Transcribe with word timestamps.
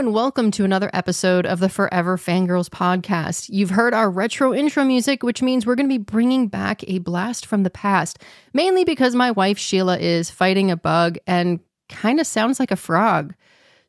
and 0.00 0.14
welcome 0.14 0.50
to 0.50 0.64
another 0.64 0.88
episode 0.94 1.44
of 1.44 1.60
the 1.60 1.68
Forever 1.68 2.16
Fangirls 2.16 2.70
podcast. 2.70 3.50
You've 3.50 3.68
heard 3.68 3.92
our 3.92 4.10
retro 4.10 4.54
intro 4.54 4.82
music, 4.82 5.22
which 5.22 5.42
means 5.42 5.66
we're 5.66 5.74
going 5.74 5.90
to 5.90 5.92
be 5.94 6.02
bringing 6.02 6.48
back 6.48 6.82
a 6.88 7.00
blast 7.00 7.44
from 7.44 7.64
the 7.64 7.70
past, 7.70 8.18
mainly 8.54 8.82
because 8.82 9.14
my 9.14 9.30
wife 9.30 9.58
Sheila 9.58 9.98
is 9.98 10.30
fighting 10.30 10.70
a 10.70 10.76
bug 10.78 11.18
and 11.26 11.60
kind 11.90 12.18
of 12.18 12.26
sounds 12.26 12.58
like 12.58 12.70
a 12.70 12.76
frog. 12.76 13.34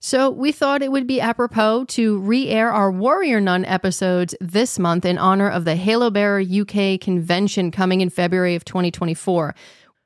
So 0.02 0.30
we 0.30 0.52
thought 0.52 0.81
it 0.81 0.91
would 0.91 1.08
be 1.08 1.22
apropos 1.22 1.86
to 1.86 2.20
re 2.20 2.50
air 2.50 2.73
our 2.73 2.91
Warrior 2.91 3.39
Nun 3.39 3.64
episodes 3.64 4.36
this 4.41 4.78
month 4.78 5.05
in 5.05 5.17
honor 5.17 5.48
of 5.48 5.64
the 5.64 5.75
Halo 5.78 6.09
Bearer 6.09 6.41
UK 6.41 7.00
convention 7.00 7.72
coming 7.72 8.02
in 8.02 8.09
February 8.09 8.55
of 8.55 8.66
2024. 8.66 9.55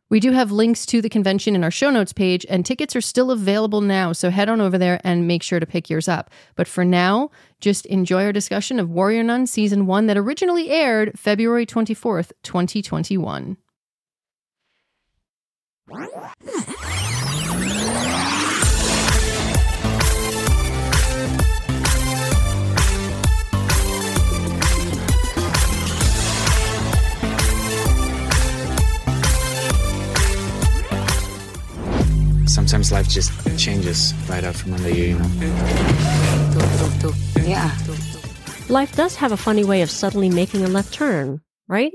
We 0.10 0.20
do 0.20 0.32
have 0.32 0.52
links 0.52 0.86
to 0.88 1.02
the 1.02 1.10
convention 1.10 1.56
in 1.56 1.64
our 1.64 1.72
show 1.72 1.90
notes 1.90 2.14
page, 2.14 2.46
and 2.48 2.66
tickets 2.66 2.96
are 2.96 3.02
still 3.02 3.32
available 3.32 3.82
now. 3.82 4.12
So 4.12 4.30
head 4.30 4.50
on 4.50 4.62
over 4.62 4.78
there 4.78 5.02
and 5.04 5.28
make 5.28 5.42
sure 5.42 5.60
to 5.60 5.66
pick 5.66 5.90
yours 5.90 6.08
up. 6.08 6.30
But 6.56 6.68
for 6.68 6.86
now, 6.86 7.32
just 7.60 7.88
enjoy 7.88 8.26
our 8.26 8.32
discussion 8.32 8.80
of 8.80 8.90
Warrior 8.90 9.24
Nun 9.24 9.48
Season 9.48 9.88
1 9.88 10.06
that 10.06 10.18
originally 10.18 10.70
aired 10.70 11.18
February 11.18 11.66
24th, 11.66 12.32
2021. 12.44 13.58
Sometimes 32.76 32.92
life 32.92 33.08
just 33.08 33.58
changes 33.58 34.14
right 34.28 34.44
out 34.44 34.54
from 34.54 34.74
under 34.74 34.90
you, 34.90 35.06
you 35.06 35.18
know? 35.18 35.26
Yeah. 37.42 37.72
Life 38.68 38.94
does 38.98 39.16
have 39.16 39.32
a 39.32 39.38
funny 39.38 39.64
way 39.64 39.82
of 39.82 39.90
suddenly 39.90 40.30
making 40.30 40.62
a 40.62 40.68
left 40.68 40.94
turn, 40.94 41.40
right? 41.70 41.94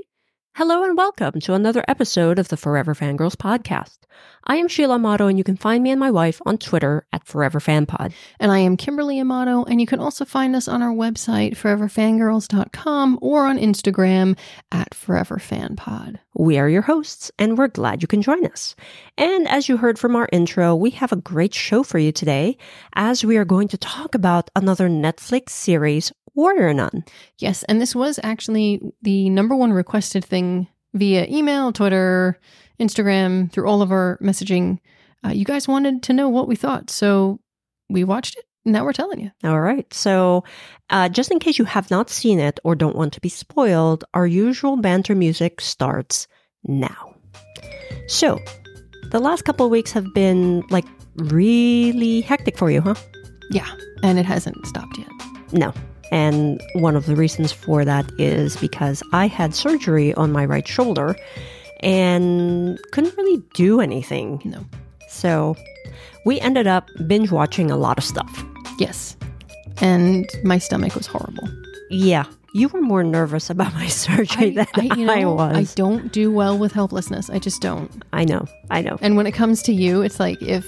Hello 0.55 0.83
and 0.83 0.97
welcome 0.97 1.39
to 1.41 1.53
another 1.53 1.83
episode 1.87 2.39
of 2.39 2.47
the 2.47 2.57
Forever 2.57 2.95
Fangirls 2.95 3.35
podcast. 3.35 3.99
I 4.45 4.57
am 4.57 4.67
Sheila 4.67 4.95
Amato, 4.95 5.27
and 5.27 5.37
you 5.37 5.43
can 5.43 5.55
find 5.55 5.83
me 5.83 5.91
and 5.91 5.99
my 5.99 6.09
wife 6.09 6.41
on 6.45 6.57
Twitter 6.57 7.05
at 7.13 7.25
ForeverFanPod. 7.25 8.11
And 8.39 8.51
I 8.51 8.59
am 8.59 8.75
Kimberly 8.75 9.19
Amato, 9.19 9.63
and 9.63 9.79
you 9.79 9.85
can 9.85 9.99
also 9.99 10.25
find 10.25 10.55
us 10.55 10.67
on 10.67 10.81
our 10.81 10.93
website, 10.93 11.55
foreverfangirls.com, 11.55 13.19
or 13.21 13.45
on 13.45 13.59
Instagram 13.59 14.37
at 14.71 14.91
ForeverFanPod. 14.91 16.17
We 16.33 16.57
are 16.57 16.69
your 16.69 16.81
hosts, 16.81 17.31
and 17.37 17.57
we're 17.57 17.67
glad 17.67 18.01
you 18.01 18.07
can 18.07 18.21
join 18.21 18.45
us. 18.47 18.75
And 19.17 19.47
as 19.47 19.69
you 19.69 19.77
heard 19.77 19.99
from 19.99 20.15
our 20.15 20.27
intro, 20.31 20.75
we 20.75 20.89
have 20.91 21.11
a 21.11 21.17
great 21.17 21.53
show 21.53 21.83
for 21.83 21.99
you 21.99 22.11
today, 22.11 22.57
as 22.95 23.23
we 23.23 23.37
are 23.37 23.45
going 23.45 23.67
to 23.69 23.77
talk 23.77 24.15
about 24.15 24.49
another 24.55 24.89
Netflix 24.89 25.49
series, 25.49 26.11
Warrior 26.33 26.73
Nun. 26.73 27.03
Yes, 27.37 27.63
and 27.63 27.79
this 27.79 27.95
was 27.95 28.19
actually 28.23 28.81
the 29.01 29.29
number 29.29 29.55
one 29.55 29.71
requested 29.71 30.25
thing 30.25 30.67
via 30.93 31.25
email, 31.29 31.71
Twitter, 31.71 32.39
Instagram, 32.81 33.51
through 33.51 33.67
all 33.67 33.81
of 33.81 33.91
our 33.91 34.17
messaging. 34.21 34.79
Uh, 35.23 35.29
you 35.29 35.45
guys 35.45 35.67
wanted 35.67 36.03
to 36.03 36.13
know 36.13 36.27
what 36.29 36.47
we 36.47 36.55
thought, 36.55 36.89
so 36.89 37.39
we 37.89 38.03
watched 38.03 38.37
it. 38.37 38.45
Now 38.65 38.83
we're 38.83 38.93
telling 38.93 39.19
you. 39.19 39.31
All 39.43 39.59
right. 39.59 39.91
So, 39.93 40.43
uh, 40.89 41.09
just 41.09 41.31
in 41.31 41.39
case 41.39 41.57
you 41.57 41.65
have 41.65 41.89
not 41.89 42.09
seen 42.09 42.39
it 42.39 42.59
or 42.63 42.75
don't 42.75 42.95
want 42.95 43.13
to 43.13 43.21
be 43.21 43.29
spoiled, 43.29 44.03
our 44.13 44.27
usual 44.27 44.77
banter 44.77 45.15
music 45.15 45.61
starts 45.61 46.27
now. 46.63 47.15
So, 48.07 48.39
the 49.11 49.19
last 49.19 49.43
couple 49.43 49.65
of 49.65 49.71
weeks 49.71 49.91
have 49.91 50.13
been 50.13 50.63
like 50.69 50.85
really 51.15 52.21
hectic 52.21 52.57
for 52.57 52.69
you, 52.69 52.81
huh? 52.81 52.95
Yeah, 53.49 53.69
and 54.03 54.19
it 54.19 54.25
hasn't 54.25 54.65
stopped 54.67 54.97
yet. 54.97 55.09
No. 55.51 55.73
And 56.11 56.61
one 56.75 56.95
of 56.95 57.05
the 57.05 57.15
reasons 57.15 57.51
for 57.51 57.85
that 57.85 58.11
is 58.19 58.57
because 58.57 59.01
I 59.13 59.27
had 59.27 59.55
surgery 59.55 60.13
on 60.15 60.31
my 60.31 60.45
right 60.45 60.67
shoulder 60.67 61.15
and 61.81 62.79
couldn't 62.91 63.15
really 63.17 63.43
do 63.53 63.81
anything. 63.81 64.41
No. 64.45 64.65
So 65.09 65.55
we 66.25 66.39
ended 66.39 66.67
up 66.67 66.89
binge 67.07 67.31
watching 67.31 67.71
a 67.71 67.77
lot 67.77 67.97
of 67.97 68.03
stuff. 68.03 68.45
Yes. 68.77 69.15
And 69.81 70.29
my 70.43 70.57
stomach 70.57 70.95
was 70.95 71.07
horrible. 71.07 71.47
Yeah. 71.89 72.25
You 72.53 72.67
were 72.67 72.81
more 72.81 73.03
nervous 73.03 73.49
about 73.49 73.73
my 73.75 73.87
surgery 73.87 74.51
than 74.51 74.67
I, 74.75 74.81
you 74.95 75.05
know, 75.05 75.13
I 75.13 75.25
was. 75.25 75.71
I 75.71 75.75
don't 75.75 76.11
do 76.11 76.31
well 76.31 76.57
with 76.57 76.71
helplessness. 76.71 77.29
I 77.29 77.39
just 77.39 77.61
don't. 77.61 78.03
I 78.13 78.25
know. 78.25 78.45
I 78.69 78.81
know. 78.81 78.97
And 79.01 79.17
when 79.17 79.25
it 79.25 79.31
comes 79.31 79.61
to 79.63 79.73
you, 79.73 80.01
it's 80.01 80.19
like 80.19 80.41
if 80.41 80.65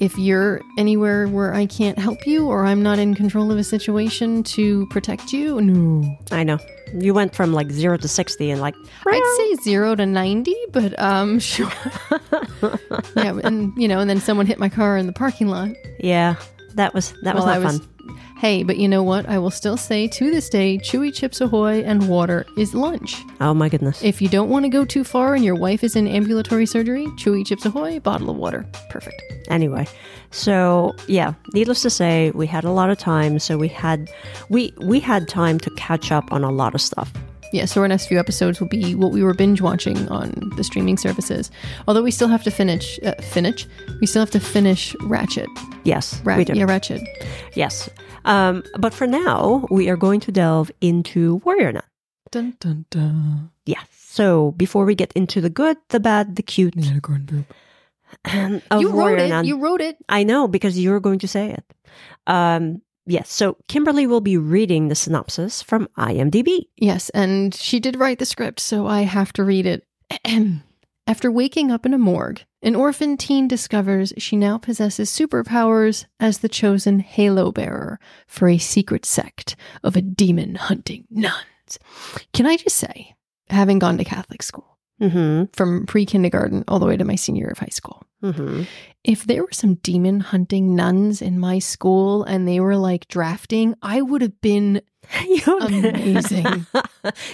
if 0.00 0.16
you're 0.18 0.60
anywhere 0.78 1.28
where 1.28 1.52
I 1.54 1.66
can't 1.66 1.98
help 1.98 2.26
you 2.26 2.46
or 2.46 2.64
I'm 2.64 2.82
not 2.82 2.98
in 2.98 3.14
control 3.14 3.52
of 3.52 3.58
a 3.58 3.64
situation 3.64 4.42
to 4.44 4.86
protect 4.86 5.32
you, 5.32 5.60
no. 5.60 6.16
I 6.32 6.42
know. 6.42 6.58
You 6.98 7.14
went 7.14 7.34
from 7.34 7.52
like 7.52 7.70
zero 7.70 7.96
to 7.98 8.08
60 8.08 8.50
and 8.50 8.60
like, 8.60 8.74
I'd 9.06 9.34
say 9.36 9.62
zero 9.62 9.94
to 9.94 10.06
90, 10.06 10.54
but 10.72 10.98
um, 10.98 11.38
sure. 11.50 11.70
yeah, 13.16 13.38
and 13.44 13.72
you 13.76 13.86
know, 13.88 14.00
and 14.00 14.08
then 14.10 14.20
someone 14.20 14.46
hit 14.46 14.58
my 14.58 14.68
car 14.68 14.96
in 14.96 15.06
the 15.06 15.12
parking 15.12 15.48
lot. 15.48 15.70
yeah, 16.00 16.34
that 16.74 16.94
was, 16.94 17.12
that 17.22 17.34
was 17.34 17.44
Well, 17.44 17.54
not 17.54 17.62
I 17.62 17.64
was- 17.64 17.78
fun. 17.78 17.86
Hey, 18.40 18.62
but 18.62 18.78
you 18.78 18.88
know 18.88 19.02
what? 19.02 19.28
I 19.28 19.38
will 19.38 19.50
still 19.50 19.76
say 19.76 20.08
to 20.08 20.30
this 20.30 20.48
day, 20.48 20.78
Chewy 20.78 21.12
Chips 21.14 21.42
Ahoy 21.42 21.82
and 21.82 22.08
water 22.08 22.46
is 22.56 22.72
lunch. 22.74 23.22
Oh 23.38 23.52
my 23.52 23.68
goodness. 23.68 24.02
If 24.02 24.22
you 24.22 24.30
don't 24.30 24.48
want 24.48 24.64
to 24.64 24.70
go 24.70 24.86
too 24.86 25.04
far 25.04 25.34
and 25.34 25.44
your 25.44 25.54
wife 25.56 25.84
is 25.84 25.94
in 25.94 26.08
ambulatory 26.08 26.64
surgery, 26.64 27.04
Chewy 27.18 27.46
Chips 27.46 27.66
Ahoy, 27.66 28.00
bottle 28.00 28.30
of 28.30 28.36
water. 28.36 28.64
Perfect. 28.88 29.22
anyway 29.48 29.86
so 30.30 30.94
yeah 31.08 31.34
needless 31.54 31.82
to 31.82 31.90
say 31.90 32.30
we 32.32 32.46
had 32.46 32.62
a 32.62 32.70
lot 32.70 32.88
of 32.88 32.96
time 32.98 33.38
so 33.40 33.58
we 33.58 33.66
had 33.66 34.08
we 34.48 34.72
we 34.78 35.00
had 35.00 35.26
time 35.28 35.58
to 35.58 35.70
catch 35.70 36.12
up 36.12 36.32
on 36.32 36.44
a 36.44 36.50
lot 36.50 36.72
of 36.74 36.80
stuff 36.80 37.12
Yeah, 37.52 37.64
so 37.64 37.80
our 37.80 37.88
next 37.88 38.06
few 38.06 38.18
episodes 38.20 38.60
will 38.60 38.68
be 38.68 38.94
what 38.94 39.10
we 39.10 39.22
were 39.24 39.34
binge 39.34 39.60
watching 39.60 40.08
on 40.08 40.30
the 40.56 40.62
streaming 40.64 40.96
services. 40.96 41.50
Although 41.88 42.02
we 42.02 42.12
still 42.12 42.28
have 42.28 42.44
to 42.44 42.50
finish, 42.50 42.98
uh, 43.04 43.14
finish. 43.22 43.66
We 44.00 44.06
still 44.06 44.22
have 44.22 44.30
to 44.30 44.40
finish 44.40 44.94
Ratched. 45.00 45.48
yes 45.84 46.20
Ra- 46.24 46.36
we 46.36 46.44
do 46.44 46.52
Yeah, 46.54 46.66
Ratched. 46.66 47.04
yes 47.56 47.88
um 48.24 48.62
but 48.78 48.92
for 48.94 49.06
now 49.06 49.66
we 49.70 49.88
are 49.88 49.96
going 49.96 50.20
to 50.20 50.32
delve 50.32 50.70
into 50.80 51.36
warrior 51.44 51.72
nun 51.72 51.82
Dun 52.30 52.54
dun 52.60 52.84
dun. 52.90 53.50
yeah 53.66 53.82
so 53.90 54.52
before 54.52 54.84
we 54.84 54.94
get 54.94 55.12
into 55.14 55.40
the 55.40 55.50
good 55.50 55.76
the 55.88 55.98
bad 56.00 56.36
the 56.36 56.42
cute 56.42 56.74
You 56.76 57.00
wrote 58.88 58.94
warrior 58.94 59.24
it. 59.24 59.28
nun 59.28 59.44
You 59.46 59.58
wrote 59.58 59.80
it. 59.80 59.96
i 60.08 60.22
know 60.22 60.46
because 60.48 60.78
you're 60.78 61.00
going 61.00 61.18
to 61.20 61.28
say 61.28 61.50
it 61.50 61.64
um 62.26 62.82
yes 63.10 63.30
so 63.30 63.56
kimberly 63.68 64.06
will 64.06 64.20
be 64.20 64.36
reading 64.36 64.88
the 64.88 64.94
synopsis 64.94 65.62
from 65.62 65.88
imdb 65.98 66.60
Yes, 66.80 67.10
and 67.10 67.54
she 67.54 67.78
did 67.78 67.96
write 67.98 68.18
the 68.18 68.24
script, 68.26 68.58
so 68.58 68.86
I 68.86 69.02
have 69.02 69.32
to 69.34 69.44
read 69.44 69.66
it. 69.66 69.84
After 71.06 71.30
waking 71.30 71.70
up 71.70 71.84
in 71.84 71.92
a 71.92 71.98
morgue, 71.98 72.42
an 72.62 72.74
orphan 72.74 73.16
teen 73.16 73.48
discovers 73.48 74.12
she 74.16 74.36
now 74.36 74.58
possesses 74.58 75.10
superpowers 75.10 76.06
as 76.18 76.38
the 76.38 76.48
chosen 76.48 77.00
halo 77.00 77.52
bearer 77.52 77.98
for 78.26 78.48
a 78.48 78.58
secret 78.58 79.04
sect 79.04 79.56
of 79.82 79.96
a 79.96 80.02
demon 80.02 80.54
hunting 80.54 81.04
nuns. 81.10 81.78
Can 82.32 82.46
I 82.46 82.56
just 82.56 82.76
say, 82.76 83.14
having 83.48 83.78
gone 83.78 83.98
to 83.98 84.04
Catholic 84.04 84.42
school 84.42 84.78
mm-hmm 85.00 85.44
from 85.54 85.86
pre 85.86 86.06
kindergarten 86.06 86.64
all 86.68 86.78
the 86.78 86.86
way 86.86 86.96
to 86.96 87.04
my 87.04 87.16
senior 87.16 87.42
year 87.42 87.50
of 87.50 87.58
high 87.58 87.66
school, 87.70 88.04
mm-hmm 88.22 88.62
if 89.04 89.24
there 89.24 89.42
were 89.42 89.52
some 89.52 89.74
demon 89.76 90.20
hunting 90.20 90.74
nuns 90.74 91.22
in 91.22 91.38
my 91.38 91.58
school 91.58 92.22
and 92.24 92.46
they 92.46 92.60
were 92.60 92.76
like 92.76 93.08
drafting, 93.08 93.74
I 93.82 94.02
would 94.02 94.22
have 94.22 94.40
been 94.40 94.82
you 95.26 95.42
Amazing. 95.60 96.66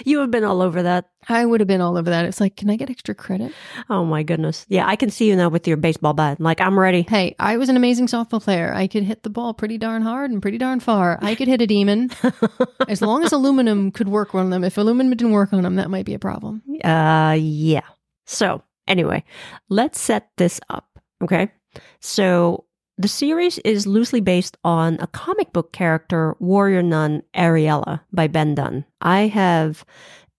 you 0.05 0.19
have 0.19 0.31
been 0.31 0.43
all 0.43 0.61
over 0.61 0.83
that. 0.83 1.09
I 1.29 1.45
would 1.45 1.59
have 1.59 1.67
been 1.67 1.81
all 1.81 1.97
over 1.97 2.09
that. 2.09 2.25
It's 2.25 2.39
like, 2.39 2.55
can 2.55 2.69
I 2.69 2.77
get 2.77 2.89
extra 2.89 3.13
credit? 3.13 3.51
Oh 3.89 4.05
my 4.05 4.23
goodness. 4.23 4.65
Yeah, 4.69 4.87
I 4.87 4.95
can 4.95 5.09
see 5.09 5.27
you 5.27 5.35
now 5.35 5.49
with 5.49 5.67
your 5.67 5.77
baseball 5.77 6.13
bat. 6.13 6.39
Like, 6.39 6.61
I'm 6.61 6.79
ready. 6.79 7.05
Hey, 7.07 7.35
I 7.37 7.57
was 7.57 7.69
an 7.69 7.75
amazing 7.75 8.07
softball 8.07 8.41
player. 8.41 8.73
I 8.73 8.87
could 8.87 9.03
hit 9.03 9.23
the 9.23 9.29
ball 9.29 9.53
pretty 9.53 9.77
darn 9.77 10.01
hard 10.01 10.31
and 10.31 10.41
pretty 10.41 10.57
darn 10.57 10.79
far. 10.79 11.19
I 11.21 11.35
could 11.35 11.47
hit 11.49 11.61
a 11.61 11.67
demon 11.67 12.09
as 12.87 13.01
long 13.01 13.23
as 13.23 13.33
aluminum 13.33 13.91
could 13.91 14.07
work 14.07 14.33
on 14.33 14.49
them. 14.49 14.63
If 14.63 14.77
aluminum 14.77 15.11
didn't 15.11 15.33
work 15.33 15.51
on 15.53 15.63
them, 15.63 15.75
that 15.75 15.89
might 15.89 16.05
be 16.05 16.13
a 16.13 16.19
problem. 16.19 16.63
Uh, 16.83 17.35
yeah. 17.37 17.81
So, 18.25 18.63
anyway, 18.87 19.23
let's 19.69 19.99
set 19.99 20.29
this 20.37 20.61
up. 20.69 20.87
Okay. 21.21 21.51
So, 21.99 22.65
the 22.97 23.07
series 23.07 23.59
is 23.59 23.85
loosely 23.85 24.21
based 24.21 24.57
on 24.63 24.97
a 24.99 25.07
comic 25.07 25.53
book 25.53 25.71
character, 25.71 26.35
Warrior 26.39 26.81
Nun 26.81 27.21
Areala 27.35 27.99
by 28.11 28.27
Ben 28.27 28.55
Dunn. 28.55 28.85
I 29.01 29.27
have 29.27 29.85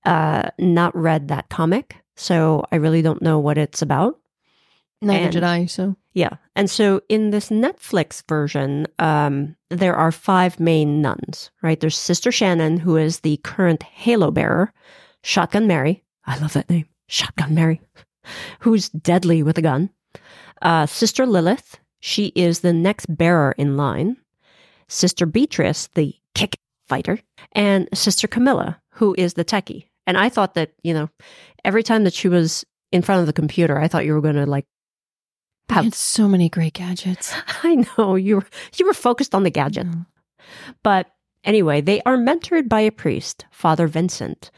uh, 0.05 0.50
not 0.58 0.96
read 0.96 1.29
that 1.29 1.50
comic, 1.50 1.96
so 2.17 2.64
I 2.73 2.76
really 2.76 3.00
don't 3.02 3.23
know 3.23 3.38
what 3.38 3.58
it's 3.58 3.81
about. 3.81 4.19
Neither 5.00 5.25
And- 5.25 5.32
did 5.32 5.44
I. 5.44 5.67
So 5.67 5.96
Yeah. 6.14 6.31
And 6.56 6.69
so 6.69 7.00
in 7.08 7.31
this 7.31 7.50
Netflix 7.50 8.25
version, 8.29 8.88
um, 8.99 9.55
there 9.70 9.94
are 9.94 10.11
five 10.11 10.58
main 10.58 11.00
nuns, 11.00 11.52
right? 11.62 11.79
There's 11.79 11.96
Sister 11.96 12.32
Shannon, 12.32 12.79
who 12.79 12.96
is 12.96 13.20
the 13.20 13.37
current 13.44 13.85
Halo 13.85 14.32
bearer, 14.32 14.73
Shotgun 15.23 15.69
Mary. 15.69 16.02
I 16.26 16.37
love 16.38 16.55
that 16.55 16.69
name. 16.69 16.87
Shotgun 17.06 17.55
Mary, 17.55 17.81
who's 18.61 18.88
deadly 18.88 19.44
with 19.44 19.58
a 19.58 19.62
gun. 19.62 19.90
Uh, 20.62 20.87
Sister 20.87 21.26
Lilith, 21.26 21.78
she 22.00 22.26
is 22.34 22.60
the 22.60 22.72
next 22.72 23.06
bearer 23.06 23.55
in 23.58 23.76
line. 23.76 24.16
Sister 24.88 25.26
Beatrice, 25.26 25.88
the 25.94 26.14
kick 26.34 26.56
fighter, 26.87 27.20
and 27.52 27.88
Sister 27.93 28.26
Camilla, 28.26 28.81
who 28.93 29.14
is 29.19 29.34
the 29.34 29.44
techie. 29.44 29.84
And 30.06 30.16
I 30.16 30.28
thought 30.28 30.55
that, 30.55 30.72
you 30.82 30.94
know, 30.94 31.10
every 31.64 31.82
time 31.82 32.05
that 32.05 32.14
she 32.14 32.28
was 32.28 32.64
in 32.93 33.02
front 33.02 33.20
of 33.20 33.26
the 33.26 33.32
computer, 33.32 33.78
I 33.78 33.88
thought 33.88 34.06
you 34.06 34.14
were 34.14 34.22
going 34.22 34.37
to 34.37 34.46
like 34.46 34.66
have 35.69 35.84
had 35.84 35.94
so 35.94 36.26
many 36.28 36.49
great 36.49 36.72
gadgets. 36.72 37.34
I 37.62 37.84
know 37.99 38.14
you 38.14 38.37
were 38.37 38.46
you 38.76 38.87
were 38.87 38.94
focused 38.94 39.34
on 39.34 39.43
the 39.43 39.50
gadget. 39.50 39.87
Mm. 39.87 40.06
But 40.82 41.11
anyway, 41.44 41.81
they 41.81 42.00
are 42.02 42.16
mentored 42.16 42.69
by 42.69 42.81
a 42.81 42.90
priest, 42.90 43.44
Father 43.50 43.87
Vincent. 43.87 44.50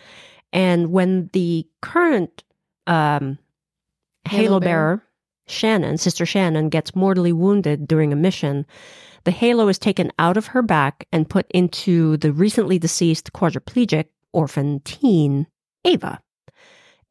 And 0.53 0.93
when 0.93 1.31
the 1.32 1.67
current 1.82 2.44
um, 2.87 3.38
Halo 4.29 4.43
Halo, 4.43 4.61
bearer. 4.61 4.96
bearer, 4.96 5.03
Shannon, 5.50 5.99
Sister 5.99 6.25
Shannon, 6.25 6.69
gets 6.69 6.94
mortally 6.94 7.32
wounded 7.32 7.87
during 7.87 8.12
a 8.12 8.17
mission, 8.17 8.67
the 9.25 9.31
halo 9.31 9.69
is 9.69 9.79
taken 9.79 10.11
out 10.19 10.37
of 10.37 10.49
her 10.49 10.62
back 10.62 11.06
and 11.12 11.29
put 11.29 11.47
into 11.50 12.17
the 12.17 12.32
recently 12.32 12.79
deceased 12.79 13.32
quadriplegic 13.32 14.06
orphan 14.32 14.81
teen, 14.81 15.47
Ava. 15.85 16.20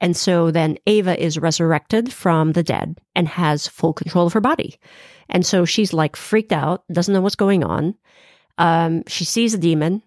And 0.01 0.15
so 0.15 0.49
then 0.49 0.77
Ava 0.87 1.21
is 1.21 1.37
resurrected 1.37 2.11
from 2.11 2.53
the 2.53 2.63
dead 2.63 2.99
and 3.15 3.27
has 3.27 3.67
full 3.67 3.93
control 3.93 4.25
of 4.25 4.33
her 4.33 4.41
body. 4.41 4.79
And 5.27 5.45
so 5.45 5.65
she's 5.65 5.93
like 5.93 6.15
freaked 6.15 6.53
out, 6.53 6.83
doesn't 6.91 7.13
know 7.13 7.21
what's 7.21 7.35
going 7.35 7.63
on. 7.63 7.95
Um, 8.57 9.03
she 9.07 9.25
sees 9.25 9.53
a 9.53 9.57
demon, 9.57 10.01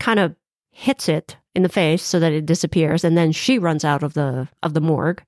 kind 0.00 0.18
of 0.18 0.34
hits 0.70 1.08
it 1.08 1.36
in 1.54 1.62
the 1.62 1.68
face 1.68 2.02
so 2.02 2.18
that 2.18 2.32
it 2.32 2.46
disappears, 2.46 3.04
and 3.04 3.16
then 3.16 3.32
she 3.32 3.58
runs 3.58 3.84
out 3.84 4.02
of 4.02 4.14
the 4.14 4.48
of 4.62 4.74
the 4.74 4.80
morgue. 4.80 5.22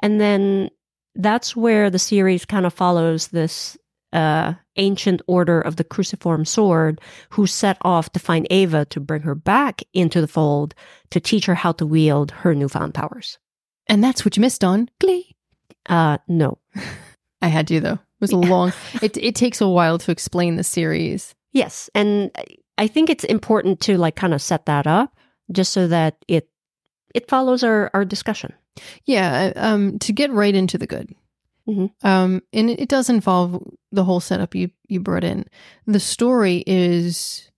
And 0.00 0.20
then 0.20 0.70
that's 1.18 1.54
where 1.54 1.90
the 1.90 1.98
series 1.98 2.46
kind 2.46 2.64
of 2.64 2.72
follows 2.72 3.28
this 3.28 3.76
uh, 4.12 4.54
ancient 4.76 5.20
order 5.26 5.60
of 5.60 5.76
the 5.76 5.84
cruciform 5.84 6.44
sword, 6.44 7.00
who 7.30 7.46
set 7.46 7.76
off 7.82 8.10
to 8.12 8.18
find 8.18 8.46
Ava 8.50 8.86
to 8.86 9.00
bring 9.00 9.22
her 9.22 9.34
back 9.34 9.82
into 9.92 10.20
the 10.20 10.28
fold 10.28 10.74
to 11.10 11.20
teach 11.20 11.46
her 11.46 11.54
how 11.54 11.72
to 11.72 11.84
wield 11.84 12.30
her 12.30 12.54
newfound 12.54 12.94
powers. 12.94 13.38
And 13.86 14.02
that's 14.02 14.24
what 14.24 14.36
you 14.36 14.40
missed 14.40 14.64
on 14.64 14.88
Glee. 15.00 15.36
Uh, 15.86 16.18
no. 16.26 16.58
I 17.42 17.48
had 17.48 17.68
to 17.68 17.80
though. 17.80 17.92
It 17.92 18.20
was 18.20 18.32
a 18.32 18.36
long. 18.36 18.72
It 19.02 19.16
it 19.16 19.34
takes 19.34 19.60
a 19.60 19.68
while 19.68 19.98
to 19.98 20.10
explain 20.10 20.56
the 20.56 20.64
series. 20.64 21.34
Yes, 21.52 21.88
and 21.94 22.30
I 22.76 22.86
think 22.88 23.10
it's 23.10 23.24
important 23.24 23.80
to 23.82 23.96
like 23.96 24.16
kind 24.16 24.34
of 24.34 24.42
set 24.42 24.66
that 24.66 24.86
up 24.86 25.16
just 25.52 25.72
so 25.72 25.86
that 25.88 26.16
it 26.26 26.48
it 27.14 27.28
follows 27.28 27.62
our 27.62 27.90
our 27.94 28.04
discussion. 28.04 28.52
Yeah, 29.04 29.52
um, 29.56 29.98
to 30.00 30.12
get 30.12 30.30
right 30.32 30.54
into 30.54 30.78
the 30.78 30.86
good. 30.86 31.14
Mhm. 31.68 31.90
Um, 32.02 32.42
and 32.52 32.70
it, 32.70 32.80
it 32.80 32.88
does 32.88 33.10
involve 33.10 33.62
the 33.92 34.04
whole 34.04 34.20
setup 34.20 34.54
you 34.54 34.70
you 34.88 35.00
brought 35.00 35.24
in. 35.24 35.44
The 35.86 36.00
story 36.00 36.64
is 36.66 37.50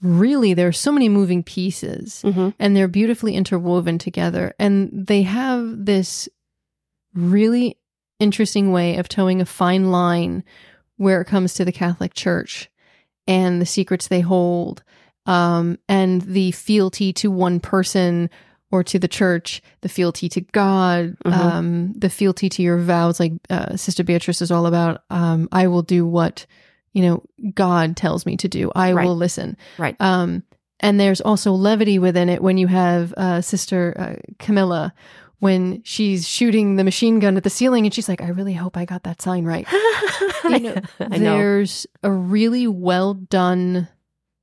really 0.00 0.52
there 0.52 0.66
are 0.66 0.72
so 0.72 0.90
many 0.90 1.08
moving 1.08 1.42
pieces, 1.44 2.22
Mm-hmm. 2.24 2.48
and 2.58 2.76
they're 2.76 2.88
beautifully 2.88 3.34
interwoven 3.36 3.98
together, 3.98 4.52
and 4.58 4.90
they 5.06 5.22
have 5.22 5.84
this 5.86 6.28
really 7.14 7.78
interesting 8.18 8.72
way 8.72 8.96
of 8.96 9.08
toeing 9.08 9.40
a 9.40 9.44
fine 9.46 9.90
line 9.90 10.44
where 10.96 11.20
it 11.20 11.26
comes 11.26 11.54
to 11.54 11.64
the 11.64 11.72
Catholic 11.72 12.14
Church 12.14 12.70
and 13.26 13.60
the 13.60 13.66
secrets 13.66 14.08
they 14.08 14.20
hold, 14.20 14.82
um, 15.26 15.78
and 15.88 16.22
the 16.22 16.50
fealty 16.52 17.12
to 17.12 17.30
one 17.30 17.60
person 17.60 18.28
or 18.72 18.82
to 18.82 18.98
the 18.98 19.06
church, 19.06 19.62
the 19.82 19.88
fealty 19.88 20.28
to 20.30 20.40
God, 20.40 21.16
Mhm. 21.24 21.32
um, 21.32 21.92
the 21.92 22.10
fealty 22.10 22.48
to 22.48 22.62
your 22.62 22.78
vows. 22.78 23.20
Like 23.20 23.34
uh, 23.50 23.76
Sister 23.76 24.02
Beatrice 24.02 24.42
is 24.42 24.50
all 24.50 24.66
about, 24.66 25.04
um, 25.10 25.48
I 25.52 25.68
will 25.68 25.82
do 25.82 26.04
what 26.04 26.46
you 26.94 27.02
know 27.02 27.22
God 27.54 27.96
tells 27.96 28.26
me 28.26 28.36
to 28.38 28.48
do. 28.48 28.72
I 28.74 28.92
Right. 28.92 29.06
will 29.06 29.16
listen. 29.16 29.56
Right. 29.78 29.94
Um, 30.00 30.42
and 30.80 30.98
there's 30.98 31.20
also 31.20 31.52
levity 31.52 31.98
within 32.00 32.28
it 32.28 32.42
when 32.42 32.58
you 32.58 32.66
have 32.66 33.14
uh, 33.16 33.40
Sister 33.42 33.94
uh, 33.96 34.34
Camilla 34.40 34.92
when 35.38 35.82
she's 35.84 36.26
shooting 36.28 36.76
the 36.76 36.84
machine 36.84 37.18
gun 37.18 37.36
at 37.36 37.42
the 37.42 37.50
ceiling, 37.50 37.84
and 37.84 37.92
she's 37.94 38.08
like, 38.08 38.22
"I 38.22 38.28
really 38.28 38.52
hope 38.54 38.76
I 38.76 38.84
got 38.84 39.02
that 39.04 39.20
sign 39.22 39.44
right." 39.44 39.66
You 40.44 40.58
know, 40.58 40.74
I 41.00 41.18
know. 41.18 41.36
there's 41.36 41.86
a 42.02 42.10
really 42.10 42.66
well 42.66 43.14
done 43.14 43.86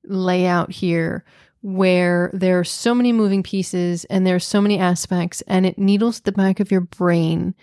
layout 0.05 0.71
here 0.71 1.25
where 1.61 2.29
there 2.33 2.57
are 2.59 2.63
so 2.63 2.95
many 2.95 3.11
moving 3.11 3.44
pieces 3.44 4.06
and 4.06 4.25
there 4.25 4.35
are 4.35 4.39
so 4.39 4.61
many 4.61 4.79
aspects 4.79 5.41
and 5.47 5.65
it 5.65 5.77
needles 5.77 6.21
the 6.21 6.31
back 6.31 6.59
of 6.59 6.71
your 6.71 6.81
brain 6.81 7.53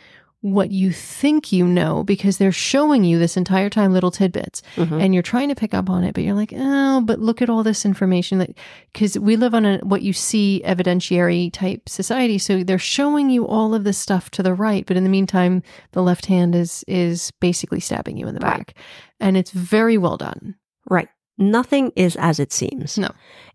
what 0.43 0.71
you 0.71 0.93
think 0.93 1.51
you 1.51 1.67
know 1.67 2.05
because 2.05 2.37
they're 2.37 2.53
showing 2.53 3.03
you 3.03 3.19
this 3.19 3.37
entire 3.39 3.71
time 3.71 3.93
little 3.93 4.11
tidbits 4.13 4.63
Mhm. 4.77 5.03
and 5.03 5.13
you're 5.15 5.23
trying 5.23 5.49
to 5.49 5.55
pick 5.57 5.73
up 5.75 5.89
on 5.91 6.05
it 6.05 6.15
but 6.15 6.23
you're 6.23 6.35
like 6.35 6.53
oh 6.55 7.01
but 7.01 7.19
look 7.19 7.41
at 7.43 7.49
all 7.51 7.63
this 7.65 7.85
information 7.87 8.39
that 8.39 8.51
because 8.93 9.19
we 9.19 9.35
live 9.35 9.55
on 9.55 9.65
a 9.65 9.79
what 9.79 10.03
you 10.03 10.13
see 10.13 10.63
evidentiary 10.65 11.51
type 11.53 11.89
society 11.89 12.37
so 12.39 12.63
they're 12.63 12.79
showing 12.79 13.31
you 13.31 13.47
all 13.47 13.75
of 13.75 13.83
this 13.85 13.99
stuff 13.99 14.31
to 14.31 14.43
the 14.43 14.55
right 14.55 14.85
but 14.87 14.97
in 14.97 15.03
the 15.05 15.11
meantime 15.11 15.63
the 15.93 16.03
left 16.03 16.27
hand 16.27 16.55
is 16.55 16.85
is 16.87 17.33
basically 17.41 17.81
stabbing 17.81 18.17
you 18.19 18.29
in 18.29 18.35
the 18.35 18.41
Right. 18.41 18.59
back 18.59 18.75
and 19.19 19.37
it's 19.39 19.51
very 19.51 19.97
well 19.99 20.19
done 20.19 20.55
Right. 20.89 21.09
Nothing 21.39 21.93
is 21.97 22.17
as 22.17 22.41
it 22.41 22.53
seems. 22.53 22.97
No. 22.97 23.11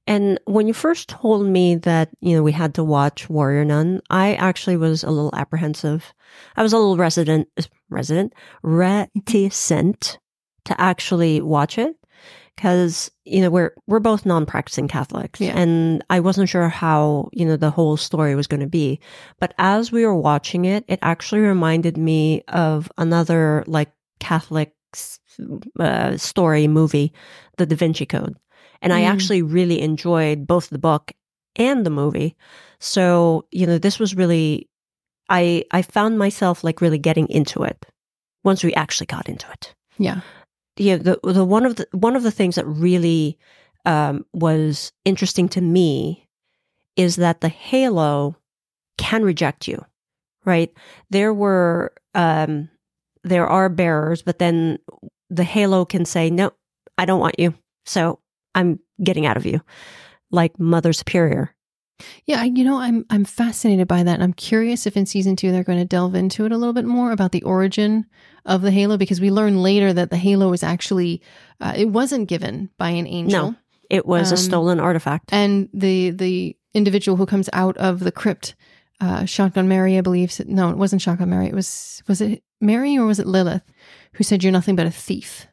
And 0.07 0.39
when 0.45 0.67
you 0.67 0.73
first 0.73 1.09
told 1.09 1.45
me 1.45 1.75
that, 1.75 2.09
you 2.21 2.35
know, 2.35 2.43
we 2.43 2.51
had 2.51 2.73
to 2.75 2.83
watch 2.83 3.29
Warrior 3.29 3.65
Nun, 3.65 4.01
I 4.09 4.35
actually 4.35 4.77
was 4.77 5.03
a 5.03 5.09
little 5.11 5.33
apprehensive. 5.35 6.13
I 6.55 6.63
was 6.63 6.73
a 6.73 6.77
little 6.77 6.97
resident, 6.97 7.47
resident, 7.89 8.33
reticent 8.63 10.19
to 10.65 10.79
actually 10.81 11.41
watch 11.41 11.77
it 11.77 11.95
because, 12.55 13.09
you 13.25 13.41
know, 13.41 13.49
we're, 13.49 13.73
we're 13.87 13.99
both 13.99 14.25
non-practicing 14.25 14.87
Catholics 14.87 15.39
Yeah. 15.39 15.57
and 15.57 16.03
I 16.09 16.19
wasn't 16.19 16.49
sure 16.49 16.69
how, 16.69 17.29
you 17.31 17.45
know, 17.45 17.55
the 17.57 17.71
whole 17.71 17.97
story 17.97 18.35
was 18.35 18.47
going 18.47 18.59
to 18.59 18.67
be. 18.67 18.99
But 19.39 19.53
as 19.57 19.91
we 19.91 20.05
were 20.05 20.15
watching 20.15 20.65
it, 20.65 20.83
it 20.87 20.99
actually 21.01 21.41
reminded 21.41 21.97
me 21.97 22.43
of 22.47 22.91
another 22.97 23.63
like 23.67 23.91
Catholic 24.19 24.73
uh, 25.79 26.17
story 26.17 26.67
movie, 26.67 27.13
The 27.57 27.65
Da 27.65 27.75
Vinci 27.75 28.05
Code. 28.05 28.35
And 28.81 28.91
I 28.93 29.01
Mm. 29.01 29.11
actually 29.11 29.41
really 29.41 29.81
enjoyed 29.81 30.47
both 30.47 30.69
the 30.69 30.79
book 30.79 31.11
and 31.55 31.85
the 31.85 31.89
movie. 31.91 32.35
So, 32.79 33.45
you 33.51 33.67
know, 33.67 33.77
this 33.77 33.99
was 33.99 34.15
really, 34.15 34.67
I, 35.29 35.63
I 35.71 35.81
found 35.81 36.17
myself 36.17 36.63
like 36.63 36.81
really 36.81 36.97
getting 36.97 37.27
into 37.29 37.63
it 37.63 37.85
once 38.43 38.63
we 38.63 38.73
actually 38.73 39.07
got 39.07 39.29
into 39.29 39.45
it. 39.51 39.75
yeah 39.97 40.21
Yeah. 40.77 40.97
The, 40.97 41.19
the 41.23 41.45
one 41.45 41.65
of 41.65 41.75
the, 41.75 41.85
one 41.91 42.15
of 42.15 42.23
the 42.23 42.31
things 42.31 42.55
that 42.55 42.65
really, 42.65 43.37
um, 43.85 44.25
was 44.33 44.91
interesting 45.05 45.49
to 45.49 45.61
me 45.61 46.27
is 46.95 47.15
that 47.17 47.41
the 47.41 47.49
halo 47.49 48.35
can 48.97 49.23
reject 49.23 49.67
you, 49.67 49.83
right? 50.45 50.71
There 51.09 51.33
were, 51.33 51.93
um, 52.15 52.69
there 53.23 53.47
are 53.47 53.69
bearers, 53.69 54.21
but 54.23 54.39
then 54.39 54.79
the 55.31 55.43
halo 55.43 55.85
can 55.85 56.05
say, 56.05 56.29
no, 56.29 56.51
I 56.97 57.05
don't 57.05 57.19
want 57.19 57.39
you. 57.39 57.53
So 57.85 58.19
I'm 58.53 58.79
getting 59.03 59.25
out 59.25 59.37
of 59.37 59.45
you, 59.45 59.61
like 60.29 60.59
Mother 60.59 60.93
Superior. 60.93 61.55
Yeah, 62.25 62.43
you 62.43 62.63
know, 62.63 62.77
I'm 62.77 63.05
I'm 63.11 63.25
fascinated 63.25 63.87
by 63.87 64.03
that. 64.03 64.13
And 64.15 64.23
I'm 64.23 64.33
curious 64.33 64.85
if 64.87 64.97
in 64.97 65.05
season 65.05 65.35
two 65.35 65.51
they're 65.51 65.63
going 65.63 65.79
to 65.79 65.85
delve 65.85 66.15
into 66.15 66.45
it 66.45 66.51
a 66.51 66.57
little 66.57 66.73
bit 66.73 66.85
more 66.85 67.11
about 67.11 67.31
the 67.31 67.43
origin 67.43 68.05
of 68.45 68.61
the 68.63 68.71
halo, 68.71 68.97
because 68.97 69.21
we 69.21 69.29
learn 69.29 69.61
later 69.61 69.93
that 69.93 70.09
the 70.09 70.17
halo 70.17 70.51
is 70.53 70.63
actually 70.63 71.21
uh, 71.59 71.73
it 71.77 71.89
wasn't 71.89 72.27
given 72.27 72.69
by 72.77 72.89
an 72.89 73.05
angel, 73.07 73.51
No. 73.51 73.55
It 73.89 74.05
was 74.07 74.31
a 74.31 74.35
Um, 74.35 74.37
stolen 74.41 74.79
artifact. 74.79 75.31
and 75.31 75.69
the 75.73 76.09
the 76.11 76.57
individual 76.73 77.17
who 77.17 77.25
comes 77.27 77.49
out 77.53 77.77
of 77.77 77.99
the 77.99 78.11
crypt, 78.11 78.55
uh, 78.99 79.25
Shotgun 79.25 79.67
Mary, 79.67 79.97
I 79.97 80.01
believe. 80.01 80.33
No, 80.47 80.69
it 80.71 80.77
wasn't 80.77 81.01
Shotgun 81.03 81.29
Mary. 81.29 81.47
It 81.47 81.53
was 81.53 82.01
was 82.07 82.19
it 82.21 82.41
Mary 82.59 82.97
or 82.97 83.05
was 83.05 83.19
it 83.19 83.27
Lilith 83.27 83.63
who 84.13 84.23
said 84.23 84.43
you're 84.43 84.51
nothing 84.51 84.75
but 84.75 84.85
a 84.87 84.91
thief? 84.91 85.47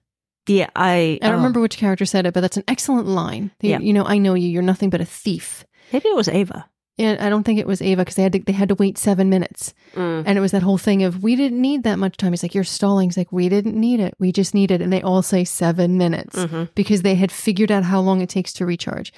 yeah, 0.49 0.71
I, 0.75 1.19
I 1.21 1.27
don't 1.27 1.35
oh, 1.35 1.37
remember 1.37 1.61
which 1.61 1.77
character 1.77 2.07
said 2.07 2.25
it, 2.25 2.33
but 2.33 2.41
that's 2.41 2.57
an 2.57 2.65
excellent 2.67 3.07
line. 3.07 3.51
They- 3.61 3.69
Yeah. 3.69 3.81
You 3.81 3.93
know, 3.93 4.05
I 4.07 4.17
know 4.17 4.33
you. 4.33 4.49
You're 4.49 4.63
nothing 4.63 4.89
but 4.89 5.01
a 5.03 5.05
thief. 5.05 5.67
Maybe 5.93 6.09
it 6.09 6.17
was 6.17 6.27
Ava. 6.29 6.69
And 7.01 7.21
I 7.21 7.29
don't 7.29 7.45
think 7.45 7.61
it 7.61 7.67
was 7.67 7.81
Ava 7.83 8.01
because 8.03 8.15
they 8.17 8.23
had 8.23 8.33
to 8.33 8.41
they 8.41 8.53
had 8.55 8.71
to 8.71 8.75
wait 8.75 8.97
seven 8.99 9.29
minutes, 9.31 9.73
Mm. 9.95 10.25
and 10.27 10.37
it 10.39 10.41
was 10.41 10.51
that 10.53 10.63
whole 10.65 10.79
thing 10.79 11.03
of 11.05 11.23
we 11.23 11.37
didn't 11.37 11.61
need 11.61 11.83
that 11.85 11.99
much 11.99 12.17
time. 12.17 12.33
He's 12.33 12.43
like, 12.43 12.55
"You're 12.57 12.65
stalling." 12.65 13.09
He's 13.11 13.17
like, 13.17 13.31
"We 13.31 13.49
didn't 13.49 13.77
need 13.79 14.01
it. 14.01 14.15
We 14.19 14.33
just 14.33 14.53
needed." 14.55 14.81
And 14.83 14.91
they 14.93 15.03
all 15.03 15.23
say 15.23 15.45
seven 15.45 15.97
minutes 15.99 16.35
Mhm. 16.37 16.71
because 16.75 17.03
they 17.03 17.15
had 17.15 17.31
figured 17.31 17.71
out 17.71 17.85
how 17.85 18.01
long 18.01 18.21
it 18.23 18.29
takes 18.31 18.53
to 18.55 18.67
recharge. 18.67 19.13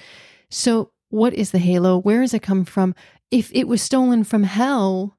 So, 0.51 0.91
what 1.09 1.33
is 1.33 1.53
the 1.53 1.59
halo? 1.59 1.97
Where 1.97 2.21
does 2.21 2.35
it 2.35 2.43
come 2.43 2.65
from? 2.67 2.95
If 3.31 3.51
it 3.55 3.67
was 3.67 3.81
stolen 3.81 4.25
from 4.25 4.43
hell, 4.43 5.17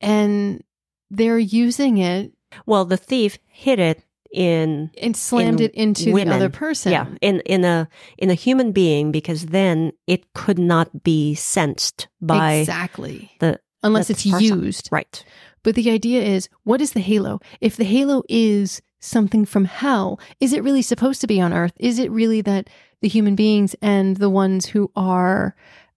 and 0.00 0.62
they're 1.10 1.38
using 1.38 1.98
it 1.98 2.32
Well, 2.66 2.84
the 2.84 2.96
thief 2.96 3.38
hid 3.46 3.78
it 3.78 4.04
in 4.30 4.90
and 5.00 5.16
slammed 5.16 5.60
In 5.60 5.66
it 5.66 5.74
into 5.74 6.12
women. 6.12 6.28
the 6.28 6.34
other 6.34 6.48
person, 6.50 6.92
yeah 6.92 7.06
in 7.22 7.40
in 7.46 7.64
a 7.64 7.88
in 8.18 8.28
a 8.30 8.34
human 8.34 8.72
being 8.72 9.10
because 9.10 9.46
then 9.46 9.92
it 10.06 10.30
could 10.34 10.58
not 10.58 11.02
be 11.02 11.34
sensed 11.34 12.08
by 12.20 12.54
exactly. 12.54 13.30
the 13.40 13.58
Unless 13.82 14.08
the 14.08 14.12
it's 14.12 14.24
person. 14.30 14.62
used. 14.64 14.88
right. 14.92 15.24
But 15.62 15.74
the 15.76 15.90
idea 15.90 16.22
is, 16.22 16.48
what 16.64 16.80
is 16.80 16.92
the 16.92 17.00
halo? 17.00 17.40
If 17.60 17.76
the 17.76 17.84
halo 17.84 18.22
is 18.28 18.82
something 19.00 19.44
from 19.46 19.64
hell? 19.64 20.20
Is 20.40 20.52
it 20.52 20.62
really 20.62 20.82
supposed 20.82 21.20
to 21.22 21.26
be 21.26 21.40
on 21.40 21.52
earth? 21.52 21.72
Is 21.78 21.98
it 21.98 22.10
really 22.10 22.40
that 22.42 22.68
the 23.00 23.08
human 23.08 23.34
beings 23.36 23.74
and 23.80 24.16
the 24.16 24.30
ones 24.30 24.66
who 24.66 24.90
are 24.96 25.54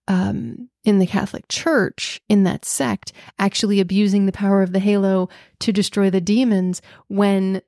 um, 0.08 0.68
in 0.84 0.98
the 0.98 1.06
Catholic 1.06 1.46
Church, 1.48 2.20
in 2.28 2.44
that 2.44 2.64
sect, 2.64 3.12
actually 3.38 3.80
abusing 3.80 4.26
the 4.26 4.32
power 4.32 4.62
of 4.62 4.72
the 4.72 4.78
halo 4.80 5.28
to 5.60 5.72
destroy 5.72 6.10
the 6.10 6.20
demons 6.20 6.82
when 7.08 7.62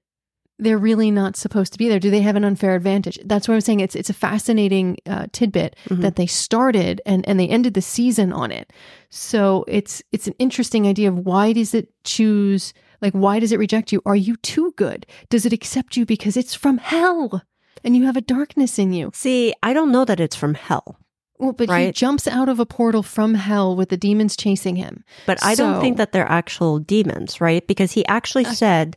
they're 0.59 0.79
really 0.79 1.11
not 1.11 1.37
supposed 1.37 1.73
to 1.73 1.79
be 1.79 1.89
there? 1.89 1.99
Do 1.99 2.11
they 2.11 2.21
have 2.21 2.37
an 2.37 2.45
unfair 2.45 2.77
advantage? 2.77 3.19
That's 3.25 3.49
what 3.49 3.55
I'm 3.55 3.61
saying. 3.61 3.81
It's 3.81 3.97
it's 3.97 4.11
a 4.11 4.15
fascinating 4.15 4.99
uh, 5.07 5.27
tidbit 5.33 5.75
Mhm. 5.89 6.01
that 6.03 6.15
they 6.17 6.27
started 6.27 7.01
and 7.05 7.27
and 7.29 7.41
they 7.41 7.49
ended 7.49 7.75
the 7.75 7.83
season 7.83 8.33
on 8.33 8.53
it. 8.53 8.73
So 9.11 9.65
it's 9.67 10.01
it's 10.13 10.29
an 10.29 10.35
interesting 10.39 10.87
idea 10.87 11.09
of 11.09 11.19
why 11.19 11.53
does 11.53 11.75
it 11.75 11.89
choose 12.05 12.73
like 13.03 13.13
why 13.15 13.41
does 13.41 13.51
it 13.51 13.59
reject 13.59 13.91
you? 13.93 14.01
Are 14.07 14.15
you 14.17 14.37
too 14.37 14.73
good? 14.77 15.07
Does 15.29 15.45
it 15.45 15.53
accept 15.53 15.97
you 15.97 16.07
because 16.07 16.37
it's 16.37 16.55
from 16.55 16.79
hell 16.79 17.43
and 17.83 17.97
you 17.97 18.05
have 18.07 18.17
a 18.17 18.21
darkness 18.21 18.79
in 18.79 18.93
you? 18.93 19.11
See, 19.13 19.55
I 19.63 19.73
don't 19.73 19.91
know 19.93 20.05
that 20.05 20.21
it's 20.21 20.37
from 20.37 20.55
hell, 20.55 20.99
Well, 21.39 21.53
but 21.53 21.69
he 21.87 21.93
jumps 21.93 22.29
out 22.29 22.49
of 22.49 22.61
a 22.61 22.67
portal 22.67 23.03
from 23.03 23.35
hell 23.35 23.75
with 23.75 23.89
the 23.89 23.97
demons 23.97 24.37
chasing 24.37 24.77
him. 24.77 25.05
but 25.27 25.45
I 25.45 25.55
don't 25.55 25.81
think 25.81 25.97
that 25.97 26.13
they're 26.13 26.31
actual 26.31 26.79
demons, 26.79 27.41
right? 27.41 27.67
Because 27.67 27.93
he 27.93 28.07
actually 28.07 28.45
said 28.45 28.97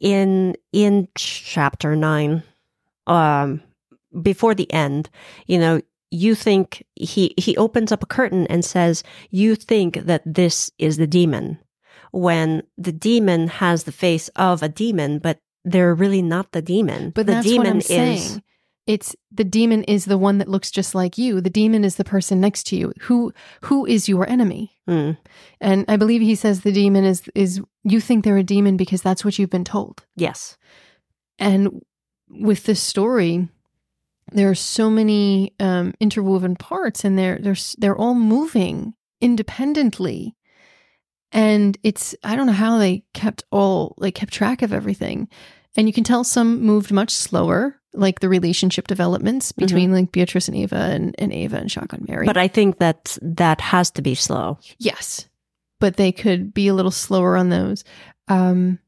in 0.00 0.54
in 0.72 1.08
chapter 1.16 1.96
9 1.96 2.42
um 3.06 3.62
before 4.22 4.54
the 4.54 4.70
end, 4.72 5.10
you 5.46 5.58
know, 5.58 5.80
you 6.10 6.34
think 6.34 6.84
he 6.94 7.34
he 7.36 7.56
opens 7.56 7.92
up 7.92 8.02
a 8.02 8.06
curtain 8.06 8.46
and 8.48 8.64
says, 8.64 9.02
"You 9.30 9.54
think 9.54 9.96
that 10.06 10.22
this 10.24 10.70
is 10.78 10.96
the 10.96 11.06
demon." 11.06 11.58
When 12.10 12.62
the 12.78 12.92
demon 12.92 13.48
has 13.48 13.84
the 13.84 13.92
face 13.92 14.28
of 14.36 14.62
a 14.62 14.68
demon, 14.68 15.18
but 15.18 15.40
they're 15.64 15.94
really 15.94 16.22
not 16.22 16.52
the 16.52 16.62
demon. 16.62 17.10
But 17.14 17.26
the 17.26 17.32
that's 17.32 17.46
demon 17.46 17.78
is 17.78 17.86
saying. 17.86 18.42
It's 18.88 19.14
the 19.30 19.44
demon 19.44 19.84
is 19.84 20.06
the 20.06 20.16
one 20.16 20.38
that 20.38 20.48
looks 20.48 20.70
just 20.70 20.94
like 20.94 21.18
you. 21.18 21.42
The 21.42 21.50
demon 21.50 21.84
is 21.84 21.96
the 21.96 22.04
person 22.04 22.40
next 22.40 22.66
to 22.68 22.76
you. 22.76 22.94
Who 23.02 23.34
who 23.64 23.84
is 23.84 24.08
your 24.08 24.26
enemy? 24.26 24.72
Hmm. 24.86 25.12
And 25.60 25.84
I 25.88 25.96
believe 25.96 26.22
he 26.22 26.34
says 26.34 26.62
the 26.62 26.72
demon 26.72 27.04
is 27.04 27.22
is 27.34 27.60
you 27.84 28.00
think 28.00 28.24
they're 28.24 28.38
a 28.38 28.42
demon 28.42 28.78
because 28.78 29.02
that's 29.02 29.26
what 29.26 29.38
you've 29.38 29.50
been 29.50 29.64
told. 29.64 30.06
yes. 30.16 30.56
And 31.38 31.82
with 32.28 32.64
this 32.64 32.80
story, 32.80 33.48
there 34.32 34.50
are 34.50 34.54
so 34.54 34.90
many 34.90 35.54
um, 35.60 35.94
interwoven 36.00 36.56
parts, 36.56 37.04
and 37.04 37.18
they're 37.18 37.38
they're 37.38 37.56
they're 37.76 37.96
all 37.96 38.14
moving 38.14 38.94
independently. 39.20 40.34
And 41.30 41.76
it's 41.82 42.14
I 42.24 42.36
don't 42.36 42.46
know 42.46 42.52
how 42.54 42.78
they 42.78 43.04
kept 43.12 43.44
all 43.50 43.94
like 43.98 44.14
kept 44.14 44.32
track 44.32 44.62
of 44.62 44.72
everything. 44.72 45.28
And 45.76 45.86
you 45.86 45.92
can 45.92 46.04
tell 46.04 46.24
some 46.24 46.62
moved 46.62 46.90
much 46.90 47.12
slower, 47.12 47.80
like 47.92 48.20
the 48.20 48.28
relationship 48.28 48.86
developments 48.86 49.52
between 49.52 49.92
like 49.92 50.12
Beatrice 50.12 50.48
and 50.48 50.56
Ava 50.56 50.76
and, 50.76 51.14
and 51.18 51.32
Ava 51.32 51.56
and 51.56 51.70
Shotgun 51.70 52.04
Mary. 52.08 52.26
But 52.26 52.36
I 52.36 52.48
think 52.48 52.78
that 52.78 53.16
that 53.22 53.60
has 53.60 53.90
to 53.92 54.02
be 54.02 54.14
slow. 54.14 54.58
Yes, 54.78 55.28
but 55.80 55.96
they 55.96 56.12
could 56.12 56.52
be 56.52 56.68
a 56.68 56.74
little 56.74 56.90
slower 56.90 57.36
on 57.36 57.50
those. 57.50 57.84
Um, 58.28 58.78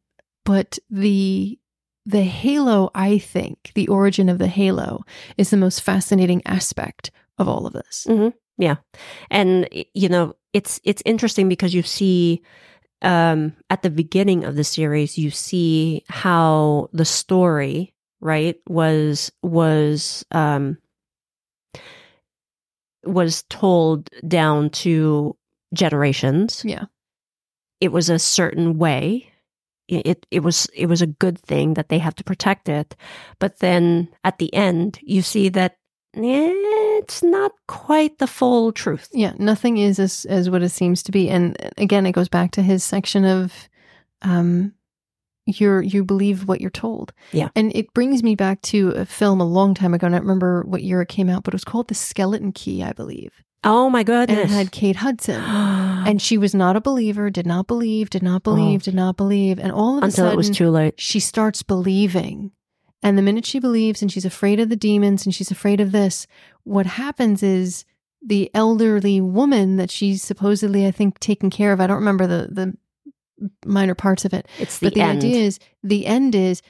but 0.45 0.79
the 0.91 1.59
the 2.07 2.23
halo, 2.23 2.91
I 2.95 3.19
think, 3.19 3.73
the 3.75 3.89
origin 3.89 4.29
of 4.29 4.39
the 4.39 4.49
halo 4.49 5.05
is 5.37 5.51
the 5.51 5.57
most 5.57 5.83
fascinating 5.83 6.43
aspect 6.47 7.11
of 7.39 7.49
all 7.49 7.67
of 7.67 7.73
this. 7.73 8.07
Yeah. 8.59 8.77
And 9.31 9.69
you 9.95 10.09
know 10.09 10.35
it's 10.53 10.81
it's 10.85 11.03
interesting 11.05 11.49
because 11.49 11.75
you 11.75 11.83
see 11.83 12.43
um 13.03 13.55
at 13.71 13.83
the 13.83 13.91
beginning 13.91 14.45
of 14.45 14.57
the 14.57 14.65
series 14.65 15.19
you 15.19 15.31
see 15.31 16.05
how 16.09 16.89
the 16.93 17.05
story 17.05 17.95
right 18.21 18.57
was 18.69 19.33
was 19.43 20.25
um 20.33 20.77
was 23.05 23.45
told 23.49 24.11
down 24.29 24.71
to 24.71 25.37
generations. 25.75 26.63
Yeah. 26.65 26.85
it 27.81 27.93
was 27.93 28.11
a 28.11 28.19
certain 28.19 28.79
way. 28.79 29.33
It, 29.89 30.07
it 30.07 30.27
it 30.31 30.41
was 30.41 30.69
it 30.75 30.87
was 30.87 31.03
a 31.03 31.07
good 31.09 31.39
thing 31.39 31.75
that 31.75 31.89
they 31.89 31.99
have 31.99 32.15
to 32.17 32.25
protect 32.25 32.69
it. 32.69 32.97
But 33.41 33.59
then 33.61 34.09
at 34.25 34.39
the 34.39 34.53
end 34.55 35.01
you 35.03 35.23
see 35.23 35.49
that 35.51 35.79
it's 36.15 37.23
not 37.23 37.53
quite 37.69 38.19
the 38.19 38.27
full 38.27 38.73
truth 38.73 39.09
Yeah, 39.13 39.33
nothing 39.39 39.79
is 39.79 39.99
as 39.99 40.25
as 40.27 40.51
what 40.51 40.63
it 40.63 40.71
seems 40.71 41.03
to 41.05 41.13
be. 41.13 41.29
And 41.31 41.57
again, 41.79 42.07
it 42.07 42.13
goes 42.13 42.29
back 42.29 42.51
to 42.53 42.63
his 42.63 42.83
section 42.85 43.25
of 43.25 43.69
um 44.23 44.73
you're 45.47 45.83
you 45.83 46.05
believe 46.05 46.47
what 46.47 46.61
you're 46.61 46.71
told. 46.71 47.13
Yeah. 47.33 47.49
And 47.57 47.75
it 47.75 47.93
brings 47.95 48.23
me 48.23 48.35
back 48.35 48.61
to 48.63 48.91
a 48.91 49.05
film 49.05 49.41
a 49.41 49.45
long 49.47 49.75
time 49.75 49.95
ago. 49.95 50.07
And 50.07 50.15
I 50.15 50.19
don't 50.19 50.27
remember 50.27 50.63
what 50.63 50.83
year 50.83 51.01
it 51.03 51.09
came 51.09 51.29
out, 51.29 51.43
but 51.45 51.55
it 51.55 51.57
was 51.57 51.65
called 51.65 51.89
The 51.89 51.95
Skeleton 51.95 52.53
Key, 52.53 52.83
I 52.85 52.93
believe. 52.93 53.33
Oh 53.65 53.91
my 53.91 54.01
And 54.01 54.07
goodness. 54.07 54.51
it 54.51 54.55
had 54.55 54.73
Kate 54.73 54.97
Hudson. 54.97 55.41
And 56.07 56.21
she 56.23 56.39
was 56.39 56.55
not 56.55 56.77
a 56.77 56.81
believer, 56.81 57.29
did 57.29 57.47
not 57.47 57.67
believe, 57.67 58.09
did 58.09 58.23
not 58.23 58.43
believe, 58.43 58.83
did 58.85 58.95
not 58.95 59.17
believe. 59.19 59.59
And 59.59 59.71
all 59.71 59.99
of 59.99 60.03
a 60.03 60.07
Oh. 60.07 60.07
Until 60.07 60.17
sudden 60.25 60.33
it 60.33 60.37
was 60.37 60.51
too 60.51 60.71
late. 60.71 60.99
she 60.99 61.21
starts 61.21 61.63
believing. 61.63 62.53
And 63.03 63.17
the 63.17 63.23
minute 63.23 63.47
she 63.47 63.59
believes 63.59 64.03
and 64.03 64.13
she's 64.13 64.25
afraid 64.25 64.61
of 64.61 64.69
the 64.69 64.77
demons 64.77 65.25
and 65.25 65.35
she's 65.35 65.51
afraid 65.51 65.81
of 65.81 65.93
this, 65.93 66.27
what 66.65 66.87
happens 66.87 67.43
is 67.43 67.85
the 68.25 68.51
elderly 68.55 69.21
woman 69.21 69.77
that 69.77 69.91
she's 69.91 70.23
supposedly, 70.23 70.87
I 70.87 70.91
think, 70.91 71.19
taking 71.19 71.51
care 71.51 71.73
of. 71.73 71.81
I 71.81 71.87
don't 71.87 71.97
remember 71.97 72.27
the 72.27 72.49
the 72.51 72.77
minor 73.65 73.95
parts 73.95 74.25
of 74.25 74.35
it. 74.35 74.47
It's 74.59 74.79
the, 74.79 74.87
but 74.87 74.95
the 74.95 75.01
end. 75.01 75.19
idea 75.19 75.37
is 75.37 75.59
the 75.83 76.07
end 76.07 76.35
is 76.35 76.61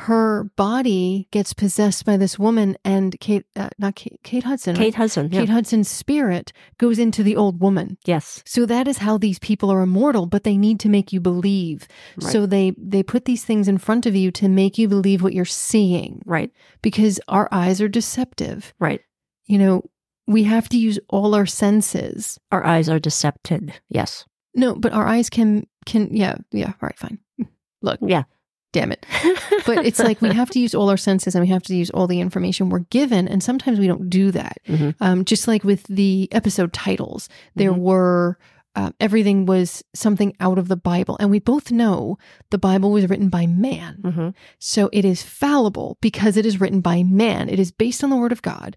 her 0.00 0.44
body 0.56 1.26
gets 1.30 1.54
possessed 1.54 2.04
by 2.04 2.16
this 2.18 2.38
woman 2.38 2.76
and 2.84 3.18
Kate 3.18 3.46
uh, 3.56 3.70
not 3.78 3.94
Kate, 3.96 4.20
Kate 4.22 4.44
Hudson. 4.44 4.74
right? 4.74 4.84
Kate 4.84 4.94
Hudson. 4.94 5.30
Yeah. 5.32 5.40
Kate 5.40 5.48
Hudson's 5.48 5.88
spirit 5.88 6.52
goes 6.78 6.98
into 6.98 7.22
the 7.22 7.34
old 7.34 7.60
woman. 7.60 7.96
yes. 8.04 8.42
So 8.44 8.66
that 8.66 8.86
is 8.88 8.98
how 8.98 9.16
these 9.16 9.38
people 9.38 9.70
are 9.70 9.80
immortal, 9.80 10.26
but 10.26 10.44
they 10.44 10.56
need 10.58 10.80
to 10.80 10.90
make 10.90 11.12
you 11.14 11.20
believe. 11.20 11.88
Right. 12.20 12.30
So 12.32 12.44
they 12.46 12.74
they 12.76 13.02
put 13.02 13.24
these 13.24 13.44
things 13.44 13.68
in 13.68 13.78
front 13.78 14.04
of 14.04 14.14
you 14.14 14.30
to 14.32 14.48
make 14.48 14.76
you 14.76 14.86
believe 14.86 15.22
what 15.22 15.32
you're 15.32 15.44
seeing 15.46 16.20
Right. 16.26 16.50
because 16.82 17.18
our 17.28 17.48
eyes 17.50 17.80
are 17.80 17.88
deceptive. 17.88 18.74
Right. 18.78 19.00
You 19.46 19.58
know, 19.58 19.82
we 20.26 20.42
have 20.42 20.68
to 20.70 20.78
use 20.78 20.98
all 21.08 21.34
our 21.34 21.46
senses. 21.46 22.38
Our 22.52 22.64
eyes 22.66 22.88
are 22.88 22.98
decepted. 22.98 23.72
Yes. 23.88 24.24
No, 24.54 24.74
but 24.74 24.92
our 24.92 25.06
eyes 25.06 25.30
can 25.30 25.66
can 25.86 26.14
yeah, 26.14 26.36
yeah, 26.52 26.68
all 26.68 26.74
right, 26.82 26.98
fine. 26.98 27.18
Look, 27.82 28.00
Yeah. 28.02 28.24
Damn 28.72 28.92
it. 28.92 29.04
But 29.66 29.84
it's 29.84 29.98
like 29.98 30.22
we 30.22 30.32
have 30.32 30.50
to 30.50 30.60
use 30.60 30.74
all 30.76 30.88
our 30.90 30.96
senses 30.96 31.34
and 31.34 31.42
we 31.42 31.48
have 31.48 31.62
to 31.64 31.74
use 31.74 31.90
all 31.90 32.06
the 32.06 32.20
information 32.20 32.68
we're 32.68 32.80
given 32.90 33.26
and 33.26 33.42
sometimes 33.42 33.80
we 33.80 33.88
don't 33.88 34.08
do 34.08 34.30
that. 34.30 34.58
Mhm. 34.68 34.94
Um 35.00 35.24
just 35.24 35.48
like 35.48 35.64
with 35.64 35.82
the 35.84 36.28
episode 36.30 36.72
titles, 36.72 37.28
there 37.56 37.72
Mhm. 37.72 37.78
were 37.78 38.38
uh, 38.76 38.90
everything 39.00 39.46
was 39.46 39.82
something 39.94 40.34
out 40.38 40.58
of 40.58 40.68
the 40.68 40.76
Bible. 40.76 41.16
And 41.18 41.30
we 41.30 41.38
both 41.40 41.72
know 41.72 42.18
the 42.50 42.58
Bible 42.58 42.90
was 42.92 43.08
written 43.08 43.30
by 43.30 43.46
man. 43.46 43.96
Mhm. 44.04 44.34
So 44.58 44.90
it 44.92 45.02
is 45.06 45.22
fallible 45.22 45.96
because 46.02 46.36
it 46.36 46.44
is 46.44 46.60
written 46.60 46.82
by 46.82 47.02
man. 47.02 47.48
It 47.48 47.58
is 47.58 47.72
based 47.72 48.04
on 48.04 48.10
the 48.10 48.16
word 48.16 48.32
of 48.32 48.42
God, 48.42 48.76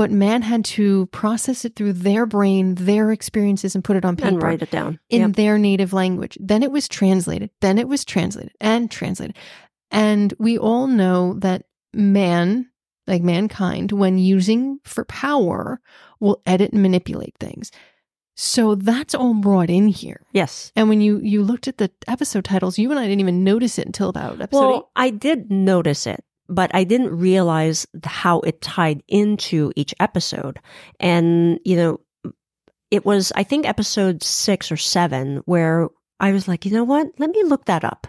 but 0.00 0.10
man 0.10 0.40
had 0.40 0.64
to 0.64 1.04
process 1.12 1.66
it 1.66 1.76
through 1.76 1.92
their 1.92 2.24
brain, 2.24 2.74
their 2.76 3.12
experiences, 3.12 3.74
and 3.74 3.84
put 3.84 3.96
it 3.98 4.04
on 4.06 4.16
paper 4.16 4.28
And 4.28 4.42
write 4.42 4.62
it 4.62 4.70
down. 4.70 4.98
in 5.10 5.20
Yep. 5.20 5.32
their 5.36 5.58
native 5.58 5.92
language. 5.92 6.38
Then 6.40 6.62
it 6.62 6.72
was 6.72 6.88
translated. 6.88 7.50
Then 7.60 7.76
it 7.76 7.86
was 7.86 8.06
translated 8.06 8.52
and 8.62 8.90
translated. 8.90 9.36
And 9.90 10.32
we 10.38 10.56
all 10.56 10.86
know 10.86 11.34
that 11.40 11.64
man, 11.92 12.70
like 13.06 13.22
mankind, 13.22 13.92
when 13.92 14.16
using 14.16 14.78
for 14.84 15.04
power, 15.04 15.80
will 16.18 16.40
edit 16.46 16.72
and 16.72 16.80
manipulate 16.80 17.34
things. 17.38 17.70
So 18.36 18.74
that's 18.76 19.14
all 19.14 19.34
brought 19.34 19.68
in 19.68 19.88
here. 19.88 20.24
Yes. 20.32 20.72
And 20.76 20.88
when 20.88 21.02
you 21.02 21.20
you 21.22 21.42
looked 21.42 21.68
at 21.68 21.76
the 21.76 21.90
episode 22.08 22.44
titles, 22.46 22.78
you 22.78 22.90
and 22.90 22.98
I 22.98 23.02
didn't 23.06 23.20
even 23.20 23.44
notice 23.44 23.78
it 23.78 23.84
until 23.84 24.08
about 24.08 24.40
episode 24.40 24.64
eight. 24.64 24.70
Well, 24.70 24.90
I 24.96 25.10
did 25.10 25.50
notice 25.50 26.06
it, 26.06 26.24
but 26.50 26.70
I 26.74 26.84
didn't 26.84 27.16
realize 27.16 27.86
how 28.04 28.40
it 28.40 28.60
tied 28.60 29.02
into 29.08 29.72
each 29.76 29.94
episode. 30.00 30.58
And, 30.98 31.58
you 31.64 31.76
know, 31.76 32.00
it 32.90 33.06
was, 33.06 33.32
I 33.36 33.44
think, 33.44 33.66
episode 33.66 34.22
six 34.22 34.70
or 34.72 34.76
seven 34.76 35.38
where 35.46 35.88
I 36.18 36.32
was 36.32 36.48
like, 36.48 36.66
you 36.66 36.72
know 36.72 36.84
what? 36.84 37.06
Let 37.18 37.30
me 37.30 37.42
look 37.44 37.64
that 37.66 37.84
up. 37.84 38.06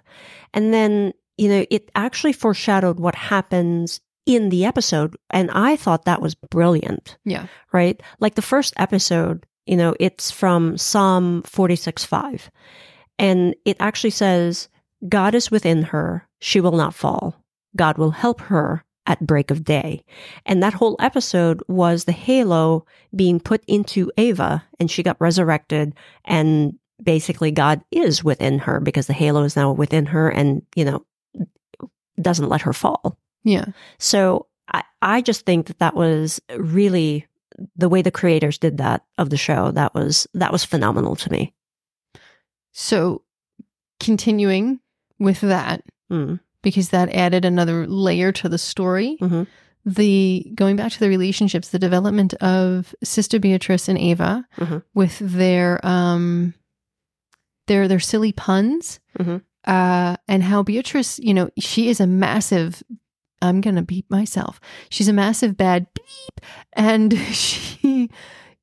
And 0.53 0.73
then, 0.73 1.13
you 1.37 1.47
know, 1.49 1.65
it 1.69 1.89
actually 1.95 2.33
foreshadowed 2.33 2.99
what 2.99 3.15
happens 3.15 4.01
in 4.25 4.49
the 4.49 4.65
episode. 4.65 5.15
And 5.29 5.49
I 5.51 5.75
thought 5.75 6.05
that 6.05 6.21
was 6.21 6.35
brilliant, 6.35 7.17
Yeah. 7.23 7.47
right? 7.71 8.01
Like 8.19 8.35
the 8.35 8.41
first 8.41 8.73
episode, 8.77 9.45
you 9.65 9.77
know, 9.77 9.95
it's 9.99 10.31
from 10.31 10.77
Psalm 10.77 11.43
46 11.43 12.03
5. 12.03 12.49
And 13.19 13.55
it 13.65 13.77
actually 13.79 14.09
says, 14.09 14.67
God 15.07 15.35
is 15.35 15.51
within 15.51 15.83
her. 15.83 16.27
She 16.39 16.59
will 16.59 16.71
not 16.75 16.95
fall. 16.95 17.35
God 17.75 17.97
will 17.97 18.11
help 18.11 18.41
her 18.41 18.83
at 19.05 19.25
break 19.25 19.51
of 19.51 19.63
day. 19.63 20.03
And 20.45 20.61
that 20.61 20.73
whole 20.73 20.95
episode 20.99 21.61
was 21.67 22.05
the 22.05 22.11
halo 22.11 22.85
being 23.15 23.39
put 23.39 23.63
into 23.67 24.11
Ava 24.17 24.63
and 24.79 24.91
she 24.91 25.03
got 25.03 25.19
resurrected 25.19 25.93
and 26.25 26.77
basically 27.01 27.51
God 27.51 27.81
is 27.91 28.23
within 28.23 28.59
her 28.59 28.79
because 28.79 29.07
the 29.07 29.13
halo 29.13 29.43
is 29.43 29.55
now 29.55 29.71
within 29.71 30.05
her 30.07 30.29
and, 30.29 30.61
you 30.75 30.85
know, 30.85 31.05
doesn't 32.21 32.49
let 32.49 32.61
her 32.61 32.73
fall. 32.73 33.17
Yeah. 33.43 33.65
So 33.97 34.45
I, 34.71 34.83
I 35.01 35.21
just 35.21 35.45
think 35.45 35.65
that 35.67 35.79
that 35.79 35.95
was 35.95 36.39
really 36.55 37.25
the 37.75 37.89
way 37.89 38.01
the 38.01 38.11
creators 38.11 38.57
did 38.57 38.77
that 38.77 39.03
of 39.17 39.29
the 39.29 39.37
show. 39.37 39.71
That 39.71 39.93
was 39.95 40.27
that 40.35 40.51
was 40.51 40.63
phenomenal 40.63 41.15
to 41.17 41.31
me. 41.31 41.53
So 42.71 43.23
continuing 43.99 44.79
with 45.19 45.41
that, 45.41 45.83
Mm. 46.11 46.39
Because 46.61 46.89
that 46.89 47.13
added 47.13 47.45
another 47.45 47.87
layer 47.87 48.31
to 48.33 48.49
the 48.49 48.57
story. 48.57 49.17
Mhm. 49.21 49.47
The 49.85 50.51
going 50.53 50.75
back 50.75 50.91
to 50.91 50.99
the 50.99 51.09
relationships, 51.09 51.69
the 51.69 51.79
development 51.79 52.33
of 52.35 52.93
Sister 53.03 53.39
Beatrice 53.39 53.87
and 53.89 53.97
Ava 53.97 54.45
Mhm. 54.59 54.83
with 54.93 55.17
their 55.19 55.83
um 55.85 56.53
their 57.67 57.87
their 57.87 57.99
silly 57.99 58.31
puns, 58.31 58.99
Mhm. 59.19 59.41
uh, 59.65 60.17
and 60.27 60.43
how 60.43 60.61
Beatrice, 60.63 61.19
you 61.19 61.33
know, 61.33 61.49
she 61.59 61.89
is 61.89 61.99
a 61.99 62.07
massive. 62.07 62.83
I'm 63.41 63.59
gonna 63.61 63.81
beat 63.81 64.05
myself. 64.09 64.59
She's 64.89 65.07
a 65.07 65.13
massive 65.13 65.57
bad 65.57 65.87
beep, 65.95 66.45
and 66.73 67.13
she 67.33 68.09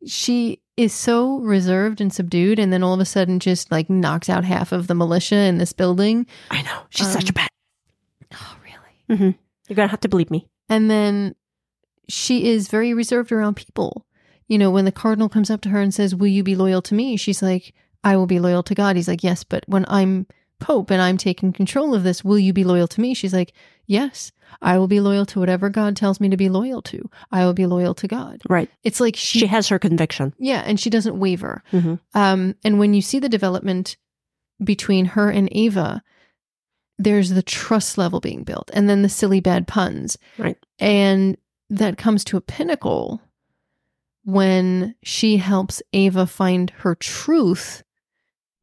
she 0.07 0.61
is 0.77 0.93
so 0.93 1.39
reserved 1.39 2.01
and 2.01 2.13
subdued, 2.13 2.61
and 2.61 2.73
then 2.73 2.85
all 2.85 2.95
of 2.95 3.01
a 3.01 3.05
sudden 3.05 3.41
just 3.41 3.73
like 3.73 3.91
knocks 3.91 4.29
out 4.29 4.45
half 4.45 4.71
of 4.71 4.87
the 4.87 4.95
militia 4.95 5.35
in 5.37 5.59
this 5.59 5.73
building. 5.73 6.27
I 6.53 6.63
know 6.63 6.83
she's 6.91 7.11
such 7.11 7.25
a 7.31 7.33
Um, 7.33 7.35
bad. 7.35 7.49
Oh, 8.35 8.57
really? 8.65 9.19
hmm 9.19 9.31
You're 9.69 9.77
gonna 9.77 9.89
have 9.89 10.01
to 10.01 10.09
believe 10.09 10.31
me. 10.31 10.49
And 10.69 10.91
then 10.91 11.35
she 12.09 12.49
is 12.51 12.69
very 12.69 12.95
reserved 12.95 13.33
around 13.33 13.55
people. 13.55 14.07
You 14.47 14.59
know, 14.59 14.71
when 14.71 14.85
the 14.87 14.93
cardinal 14.93 15.29
comes 15.29 15.51
up 15.51 15.61
to 15.63 15.69
her 15.71 15.81
and 15.81 15.93
says, 15.93 16.15
Will 16.15 16.27
you 16.29 16.43
be 16.43 16.57
loyal 16.57 16.83
to 16.83 16.95
me? 16.95 17.17
She's 17.17 17.43
like, 17.43 17.75
I 18.05 18.17
will 18.17 18.27
be 18.27 18.41
loyal 18.41 18.63
to 18.65 18.75
God. 18.75 18.97
He's 18.97 19.09
like, 19.09 19.23
Yes, 19.23 19.45
but 19.45 19.65
when 19.67 19.85
I'm 19.89 20.27
Pope 20.61 20.91
and 20.91 21.01
I'm 21.01 21.17
taking 21.19 21.53
control 21.53 21.95
of 21.95 22.03
this, 22.03 22.25
will 22.25 22.39
you 22.39 22.53
be 22.53 22.65
loyal 22.65 22.89
to 22.89 23.01
me? 23.01 23.15
She's 23.15 23.33
like, 23.35 23.53
Yes, 23.87 24.33
I 24.63 24.79
will 24.79 24.89
be 24.89 25.01
loyal 25.01 25.27
to 25.27 25.39
whatever 25.41 25.69
God 25.71 25.97
tells 25.97 26.19
me 26.19 26.29
to 26.31 26.37
be 26.37 26.49
loyal 26.49 26.81
to. 26.83 27.09
I 27.31 27.45
will 27.45 27.53
be 27.55 27.67
loyal 27.67 27.95
to 27.97 28.09
God. 28.09 28.41
Right. 28.49 28.71
It's 28.83 29.01
like 29.01 29.15
she, 29.17 29.41
She 29.41 29.47
has 29.47 29.69
her 29.69 29.79
conviction. 29.79 30.35
yeah, 30.39 30.63
and 30.65 30.81
she 30.81 30.89
doesn't 30.91 31.19
waver. 31.19 31.63
Mhm. 31.73 32.01
Um, 32.15 32.55
and 32.65 32.79
when 32.79 32.95
you 32.95 33.03
see 33.03 33.19
the 33.19 33.29
development 33.29 33.97
between 34.65 35.05
her 35.07 35.31
and 35.31 35.49
Ava, 35.53 36.03
there's 36.99 37.31
the 37.31 37.43
trust 37.43 37.97
level 37.99 38.21
being 38.21 38.45
built, 38.45 38.71
and 38.73 38.89
then 38.89 39.03
the 39.03 39.09
silly 39.09 39.41
bad 39.41 39.67
puns. 39.67 40.19
Right. 40.37 40.59
And 40.79 41.37
that 41.71 41.99
comes 41.99 42.25
to 42.25 42.37
a 42.37 42.41
pinnacle 42.43 43.21
when 44.25 44.95
she 45.03 45.37
helps 45.37 45.83
Ava 45.93 46.27
find 46.27 46.71
her 46.79 46.95
truth 46.95 47.83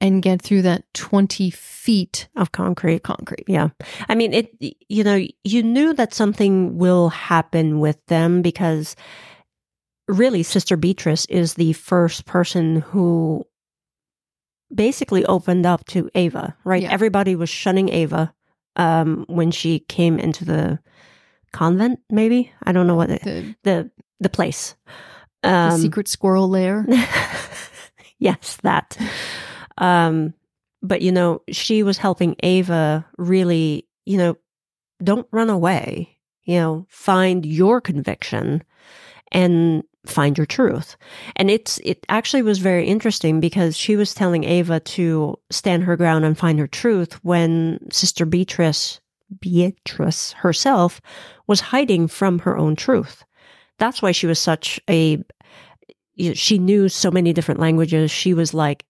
and 0.01 0.22
get 0.22 0.42
through 0.42 0.62
that 0.63 0.84
20 0.94 1.50
feet 1.50 2.27
Of 2.36 2.51
concrete. 2.51 3.04
concrete. 3.04 3.46
Yeah. 3.48 3.70
I 4.10 4.15
mean, 4.15 4.34
it, 4.34 4.51
you 4.89 5.04
know, 5.04 5.25
you 5.44 5.63
knew 5.63 5.94
that 5.94 6.13
something 6.13 6.77
will 6.77 7.10
happen 7.10 7.80
with 7.80 8.06
them 8.08 8.42
because 8.42 8.96
really 10.08 10.44
Sister 10.44 10.75
Beatrice 10.75 11.25
is 11.25 11.54
the 11.54 11.74
first 11.74 12.25
person 12.25 12.82
who 12.82 13.46
basically 14.74 15.25
opened 15.25 15.65
up 15.65 15.86
to 15.86 16.10
Ava, 16.15 16.55
right? 16.63 16.84
Yeah. 16.84 16.91
Everybody 16.91 17.36
was 17.36 17.50
shunning 17.50 17.89
Ava 17.89 18.34
um, 18.75 19.25
when 19.27 19.51
she 19.51 19.79
came 19.79 20.17
into 20.19 20.45
the 20.45 20.79
convent, 21.53 22.00
maybe. 22.10 22.51
I 22.63 22.71
don't 22.71 22.88
know 22.88 22.95
what 22.95 23.10
it, 23.12 23.23
The, 23.23 23.56
the, 23.63 23.91
the 24.19 24.30
place. 24.30 24.75
the 25.43 25.49
Um, 25.49 25.80
secret 25.80 26.08
squirrel 26.08 26.49
lair. 26.49 26.86
yes, 28.19 28.58
that. 28.63 28.97
Um, 29.78 30.34
but 30.82 31.01
you 31.01 31.12
know, 31.12 31.41
she 31.49 31.84
was 31.84 31.97
helping 31.97 32.36
Ava 32.43 33.06
really, 33.17 33.88
you 34.06 34.17
know, 34.17 34.36
don't 35.04 35.28
run 35.32 35.49
away. 35.49 36.17
You 36.43 36.60
know, 36.60 36.86
find 36.89 37.43
your 37.45 37.82
conviction 37.82 38.63
and 39.32 39.84
find 40.10 40.38
your 40.38 40.46
truth. 40.46 40.98
And 41.36 41.50
it's 41.50 41.80
it 41.84 42.06
actually 42.10 42.41
was 42.41 42.60
very 42.60 42.88
interesting 42.88 43.39
because 43.39 43.78
she 43.78 43.96
was 43.96 44.13
telling 44.13 44.44
Ava 44.44 44.80
to 44.80 45.38
stand 45.50 45.84
her 45.84 45.98
ground 45.98 46.26
and 46.26 46.38
find 46.38 46.60
her 46.60 46.68
truth 46.68 47.13
when 47.24 47.80
Sister 47.91 48.26
Beatrice 48.26 49.00
Beatrice 49.39 50.34
herself 50.34 51.02
was 51.48 51.60
hiding 51.60 52.08
from 52.08 52.39
her 52.39 52.58
own 52.58 52.76
truth. 52.76 53.24
That's 53.80 54.02
why 54.02 54.12
she 54.12 54.28
was 54.28 54.39
such 54.39 54.80
a 54.89 55.24
you 56.15 56.30
know, 56.30 56.34
she 56.34 56.58
knew 56.58 56.88
so 56.89 57.12
many 57.12 57.34
different 57.34 57.60
languages. 57.60 58.10
She 58.10 58.34
was 58.34 58.54
like, 58.54 58.86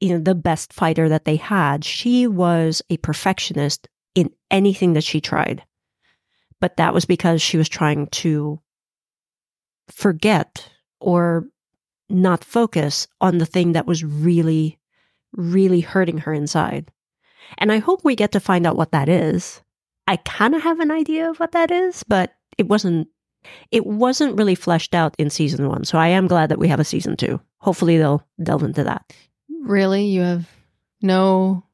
you 0.00 0.08
know, 0.08 0.18
the 0.18 0.34
best 0.34 0.72
fighter 0.72 1.08
that 1.08 1.24
they 1.24 1.36
had. 1.36 1.84
She 1.84 2.26
was 2.26 2.82
a 2.90 2.96
perfectionist 2.98 3.88
in 4.14 4.30
anything 4.50 4.94
that 4.94 5.04
she 5.04 5.20
tried. 5.20 5.62
But 6.60 6.76
that 6.76 6.94
was 6.94 7.04
because 7.04 7.42
she 7.42 7.56
was 7.56 7.68
trying 7.68 8.06
to 8.08 8.60
forget 9.94 10.68
or 11.00 11.46
not 12.08 12.44
focus 12.44 13.08
on 13.20 13.38
the 13.38 13.46
thing 13.46 13.72
that 13.72 13.86
was 13.86 14.04
really, 14.04 14.78
really 15.32 15.80
hurting 15.80 16.18
her 16.18 16.32
inside. 16.32 16.90
And 17.58 17.72
I 17.72 17.78
hope 17.78 18.04
we 18.04 18.16
get 18.16 18.32
to 18.32 18.40
find 18.40 18.66
out 18.66 18.76
what 18.76 18.92
that 18.92 19.08
is. 19.08 19.62
I 20.06 20.16
kind 20.16 20.54
of 20.54 20.62
have 20.62 20.80
an 20.80 20.90
idea 20.90 21.30
of 21.30 21.38
what 21.38 21.52
that 21.52 21.70
is, 21.70 22.02
but 22.02 22.34
it 22.58 22.68
wasn't 22.68 23.08
it 23.72 23.84
wasn't 23.84 24.36
really 24.36 24.54
fleshed 24.54 24.94
out 24.94 25.16
in 25.18 25.28
season 25.28 25.68
one. 25.68 25.84
So 25.84 25.98
I 25.98 26.08
am 26.08 26.28
glad 26.28 26.48
that 26.50 26.60
we 26.60 26.68
have 26.68 26.78
a 26.78 26.84
season 26.84 27.16
two. 27.16 27.40
Hopefully 27.58 27.98
they'll 27.98 28.24
delve 28.40 28.62
into 28.62 28.84
that. 28.84 29.12
Really? 29.62 30.04
You 30.06 30.20
have 30.20 30.48
no 31.00 31.64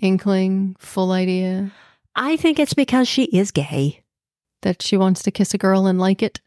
inkling, 0.00 0.74
full 0.78 1.12
idea 1.12 1.70
I 2.14 2.36
think 2.36 2.58
it's 2.58 2.74
because 2.74 3.08
she 3.08 3.24
is 3.24 3.50
gay. 3.50 4.02
that 4.62 4.80
she 4.82 4.96
wants 4.96 5.22
to 5.24 5.30
kiss 5.30 5.54
a 5.54 5.58
girl 5.58 5.86
and 5.86 5.98
like 5.98 6.22
it? 6.22 6.40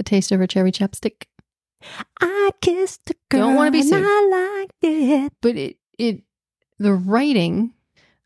The 0.00 0.04
taste 0.04 0.32
of 0.32 0.40
her 0.40 0.46
cherry 0.46 0.72
chapstick? 0.72 1.24
I 2.22 2.52
kissed 2.62 3.10
a 3.10 3.14
girl 3.28 3.48
Don't 3.48 3.54
wanna 3.56 3.70
be 3.70 3.80
and 3.80 3.88
sued. 3.90 4.02
I 4.02 4.58
liked 4.62 4.72
it. 4.80 5.32
but 5.42 5.56
it 5.56 5.76
it 5.98 6.22
the 6.78 6.94
writing 6.94 7.74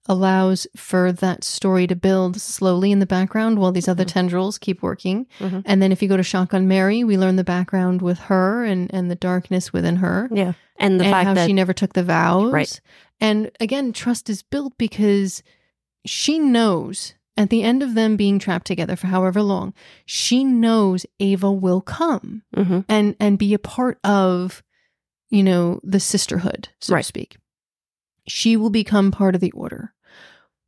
allows 0.07 0.69
for 0.77 1.11
that 1.11 1.43
story 1.43 1.89
to 1.89 1.97
build 1.97 2.41
slowly 2.41 2.93
in 2.93 3.01
the 3.01 3.07
background 3.07 3.59
while 3.59 3.73
these 3.73 3.89
other 3.89 4.05
Mhm. 4.05 4.09
tendrils 4.09 4.57
keep 4.59 4.83
working 4.85 5.27
Mhm. 5.41 5.63
and 5.67 5.83
then 5.83 5.91
if 5.91 6.01
you 6.01 6.09
go 6.09 6.17
to 6.17 6.23
shotgun 6.23 6.69
mary 6.69 7.03
we 7.03 7.19
learn 7.19 7.35
the 7.35 7.43
background 7.43 8.03
with 8.03 8.21
her 8.21 8.63
and 8.63 8.89
and 8.95 9.11
the 9.11 9.17
darkness 9.17 9.73
within 9.73 9.97
her 9.97 10.29
Yeah. 10.33 10.53
And 10.79 11.01
the 11.01 11.07
and 11.07 11.13
fact 11.13 11.27
how 11.27 11.35
that 11.35 11.47
she 11.49 11.53
never 11.53 11.73
took 11.73 11.95
the 11.95 12.05
vows 12.05 12.53
Right. 12.53 12.81
and 13.21 13.51
again 13.59 13.93
trust 13.93 14.31
is 14.31 14.43
built 14.45 14.75
because 14.79 15.43
she 16.07 16.39
knows 16.39 17.15
at 17.37 17.51
the 17.51 17.63
end 17.63 17.83
of 17.83 17.95
them 17.95 18.17
being 18.17 18.39
trapped 18.39 18.67
together 18.67 18.97
for 18.97 19.09
however 19.09 19.43
long 19.43 19.73
she 20.07 20.45
knows 20.45 21.05
ava 21.21 21.51
will 21.51 21.81
come 21.81 22.43
Mhm. 22.57 22.85
and 22.89 23.17
and 23.21 23.39
be 23.39 23.55
a 23.55 23.59
part 23.59 23.99
of 24.05 24.63
you 25.31 25.43
know 25.43 25.81
the 25.83 26.01
sisterhood 26.01 26.69
so 26.81 26.95
Right. 26.95 27.03
to 27.03 27.07
speak 27.09 27.37
she 28.27 28.57
will 28.57 28.71
become 28.71 29.11
part 29.11 29.35
of 29.35 29.41
the 29.41 29.53
order 29.53 29.93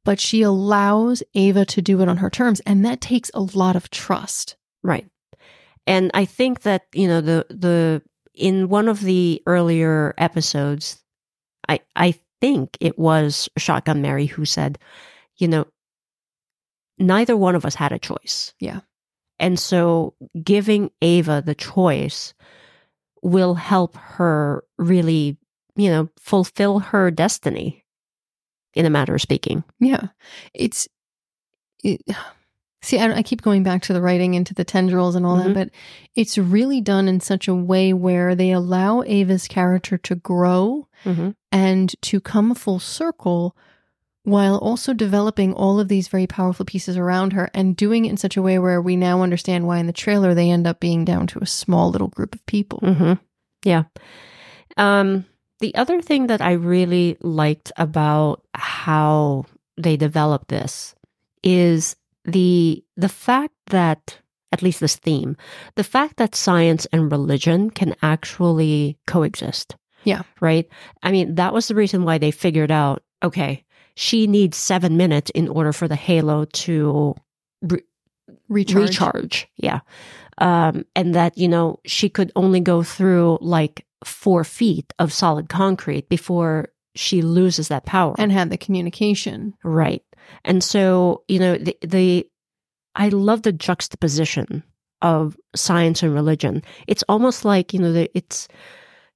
but 0.04 0.20
she 0.20 0.42
allows 0.42 1.22
ava 1.34 1.64
to 1.66 1.82
do 1.82 2.00
it 2.00 2.08
on 2.08 2.18
her 2.18 2.30
terms 2.30 2.60
and 2.60 2.84
that 2.84 3.00
takes 3.00 3.30
a 3.34 3.40
lot 3.40 3.76
of 3.76 3.90
trust 3.90 4.56
Right. 4.82 5.06
And 5.88 6.10
I 6.14 6.24
think 6.24 6.62
that, 6.62 6.82
you 6.94 7.06
know, 7.08 7.20
the 7.20 7.46
the 7.48 8.02
in 8.34 8.68
one 8.68 8.88
of 8.88 9.00
the 9.00 9.42
earlier 9.46 10.14
episodes, 10.18 11.02
I 11.68 11.80
I 11.96 12.14
think 12.40 12.76
it 12.80 12.98
was 12.98 13.48
Shotgun 13.56 14.02
Mary 14.02 14.26
who 14.26 14.44
said, 14.44 14.78
you 15.38 15.48
know, 15.48 15.66
neither 16.98 17.36
one 17.36 17.54
of 17.54 17.64
us 17.64 17.74
had 17.74 17.92
a 17.92 17.98
choice. 17.98 18.54
Yeah. 18.60 18.80
And 19.38 19.58
so 19.58 20.14
giving 20.42 20.90
Ava 21.02 21.42
the 21.44 21.54
choice 21.54 22.32
will 23.22 23.54
help 23.54 23.96
her 23.96 24.64
really, 24.78 25.36
you 25.74 25.90
know, 25.90 26.08
fulfill 26.18 26.78
her 26.78 27.10
destiny 27.10 27.84
in 28.74 28.86
a 28.86 28.90
matter 28.90 29.14
of 29.14 29.22
speaking. 29.22 29.64
yeah 29.80 30.08
it's 30.54 30.86
it, 31.82 32.02
see 32.82 32.98
I, 32.98 33.16
I 33.16 33.22
keep 33.22 33.40
going 33.42 33.62
back 33.62 33.82
to 33.82 33.92
the 33.94 34.02
writing 34.02 34.34
and 34.36 34.46
to 34.46 34.54
the 34.54 34.64
tendrils 34.64 35.14
and 35.16 35.24
all 35.26 35.38
Mhm. 35.38 35.44
that 35.44 35.54
but 35.54 35.70
it's 36.14 36.36
really 36.38 36.80
done 36.82 37.08
in 37.08 37.20
such 37.20 37.48
a 37.48 37.54
way 37.54 37.92
where 37.94 38.34
they 38.34 38.52
allow 38.52 39.02
ava's 39.02 39.48
character 39.48 39.96
to 39.98 40.14
grow 40.14 40.88
Mm-hmm. 41.04 41.30
and 41.52 41.94
to 42.02 42.20
come 42.20 42.54
full 42.54 42.78
circle 42.78 43.56
while 44.26 44.58
also 44.58 44.92
developing 44.92 45.54
all 45.54 45.78
of 45.78 45.86
these 45.86 46.08
very 46.08 46.26
powerful 46.26 46.66
pieces 46.66 46.96
around 46.96 47.32
her 47.32 47.48
and 47.54 47.76
doing 47.76 48.04
it 48.04 48.10
in 48.10 48.16
such 48.16 48.36
a 48.36 48.42
way 48.42 48.58
where 48.58 48.82
we 48.82 48.96
now 48.96 49.22
understand 49.22 49.68
why 49.68 49.78
in 49.78 49.86
the 49.86 49.92
trailer 49.92 50.34
they 50.34 50.50
end 50.50 50.66
up 50.66 50.80
being 50.80 51.04
down 51.04 51.28
to 51.28 51.38
a 51.38 51.46
small 51.46 51.92
little 51.92 52.08
group 52.08 52.34
of 52.34 52.44
people. 52.46 52.80
hmm 52.80 53.12
Yeah. 53.64 53.84
Um, 54.76 55.26
the 55.60 55.72
other 55.76 56.02
thing 56.02 56.26
that 56.26 56.40
I 56.40 56.52
really 56.52 57.16
liked 57.20 57.70
about 57.76 58.42
how 58.52 59.46
they 59.76 59.96
developed 59.96 60.48
this 60.48 60.96
is 61.44 61.94
the 62.24 62.84
the 62.96 63.08
fact 63.08 63.54
that 63.66 64.18
at 64.50 64.60
least 64.60 64.80
this 64.80 64.96
theme, 64.96 65.36
the 65.76 65.84
fact 65.84 66.16
that 66.16 66.34
science 66.34 66.84
and 66.86 67.12
religion 67.12 67.70
can 67.70 67.94
actually 68.02 68.98
coexist. 69.06 69.76
Yeah. 70.02 70.22
Right? 70.40 70.68
I 71.04 71.12
mean, 71.12 71.36
that 71.36 71.52
was 71.52 71.68
the 71.68 71.76
reason 71.76 72.02
why 72.02 72.18
they 72.18 72.32
figured 72.32 72.72
out, 72.72 73.04
okay, 73.22 73.64
she 73.96 74.26
needs 74.26 74.56
seven 74.56 74.96
minutes 74.96 75.30
in 75.30 75.48
order 75.48 75.72
for 75.72 75.88
the 75.88 75.96
halo 75.96 76.44
to 76.44 77.14
Recharge. 78.48 78.90
recharge. 78.90 79.48
Yeah. 79.56 79.80
Um, 80.38 80.84
and 80.94 81.14
that, 81.14 81.36
you 81.38 81.48
know, 81.48 81.80
she 81.86 82.08
could 82.08 82.30
only 82.36 82.60
go 82.60 82.82
through 82.82 83.38
like 83.40 83.86
four 84.04 84.44
feet 84.44 84.92
of 84.98 85.12
solid 85.12 85.48
concrete 85.48 86.08
before 86.08 86.68
she 86.94 87.22
loses 87.22 87.68
that 87.68 87.86
power. 87.86 88.14
And 88.18 88.30
had 88.30 88.50
the 88.50 88.58
communication. 88.58 89.54
right. 89.64 90.02
And 90.44 90.62
so, 90.62 91.22
you 91.28 91.38
know, 91.38 91.56
the, 91.56 91.76
the, 91.80 92.28
I 92.94 93.08
love 93.08 93.42
the 93.42 93.52
juxtaposition 93.52 94.62
of 95.00 95.36
science 95.54 96.02
and 96.02 96.12
religion. 96.12 96.62
It's 96.86 97.04
almost 97.08 97.44
like, 97.44 97.72
you 97.72 97.80
know, 97.80 97.92
the, 97.92 98.10
it's, 98.14 98.48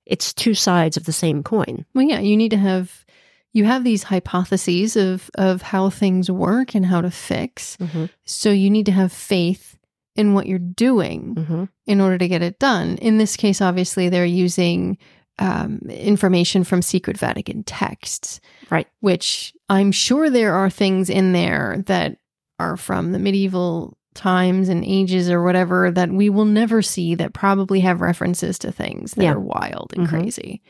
it's 0.07 0.33
two 0.33 0.55
sides 0.55 0.97
of 0.97 1.05
the 1.05 1.13
same 1.13 1.43
coin. 1.43 1.85
Well, 1.95 2.07
yeah, 2.07 2.21
you 2.21 2.37
need 2.37 2.51
to 2.53 2.57
have 2.57 3.05
you 3.53 3.65
have 3.65 3.83
these 3.85 4.05
hypotheses 4.05 4.97
of 4.97 5.31
of 5.37 5.63
how 5.63 5.91
things 5.91 6.31
work 6.31 6.75
and 6.75 6.87
how 6.87 7.01
to 7.01 7.11
fix. 7.11 7.77
Mm-hmm. 7.79 8.07
So 8.25 8.51
you 8.51 8.71
need 8.71 8.87
to 8.87 8.93
have 8.93 9.13
faith 9.13 9.77
in 10.17 10.35
what 10.35 10.47
you're 10.47 10.59
doing 10.59 11.35
Mm-hmm. 11.37 11.65
in 11.87 12.01
order 12.01 12.19
to 12.19 12.29
get 12.29 12.43
it 12.43 12.59
done. 12.59 12.97
In 12.99 13.19
this 13.19 13.37
case, 13.37 13.61
obviously, 13.61 14.09
they're 14.09 14.25
using 14.27 14.99
um, 15.39 15.79
information 15.89 16.65
from 16.65 16.83
secret 16.83 17.17
Vatican 17.17 17.63
texts, 17.65 18.41
Right. 18.71 18.87
Which 19.01 19.55
I'm 19.69 19.91
sure 19.93 20.29
there 20.29 20.53
are 20.55 20.69
things 20.69 21.09
in 21.09 21.33
there 21.33 21.83
that 21.87 22.19
are 22.59 22.77
from 22.77 23.13
the 23.13 23.19
medieval 23.19 23.97
times 24.15 24.69
and 24.69 24.85
ages 24.85 25.31
or 25.31 25.43
whatever 25.43 25.91
that 25.93 26.11
we 26.11 26.29
will 26.29 26.45
never 26.45 26.83
see 26.83 27.15
that 27.15 27.33
probably 27.33 27.81
have 27.81 28.01
references 28.03 28.59
to 28.59 28.71
things 28.73 29.13
that 29.15 29.23
Yeah. 29.25 29.33
are 29.33 29.41
wild 29.41 29.95
and 29.97 30.07
Mhm. 30.07 30.11
crazy. 30.11 30.61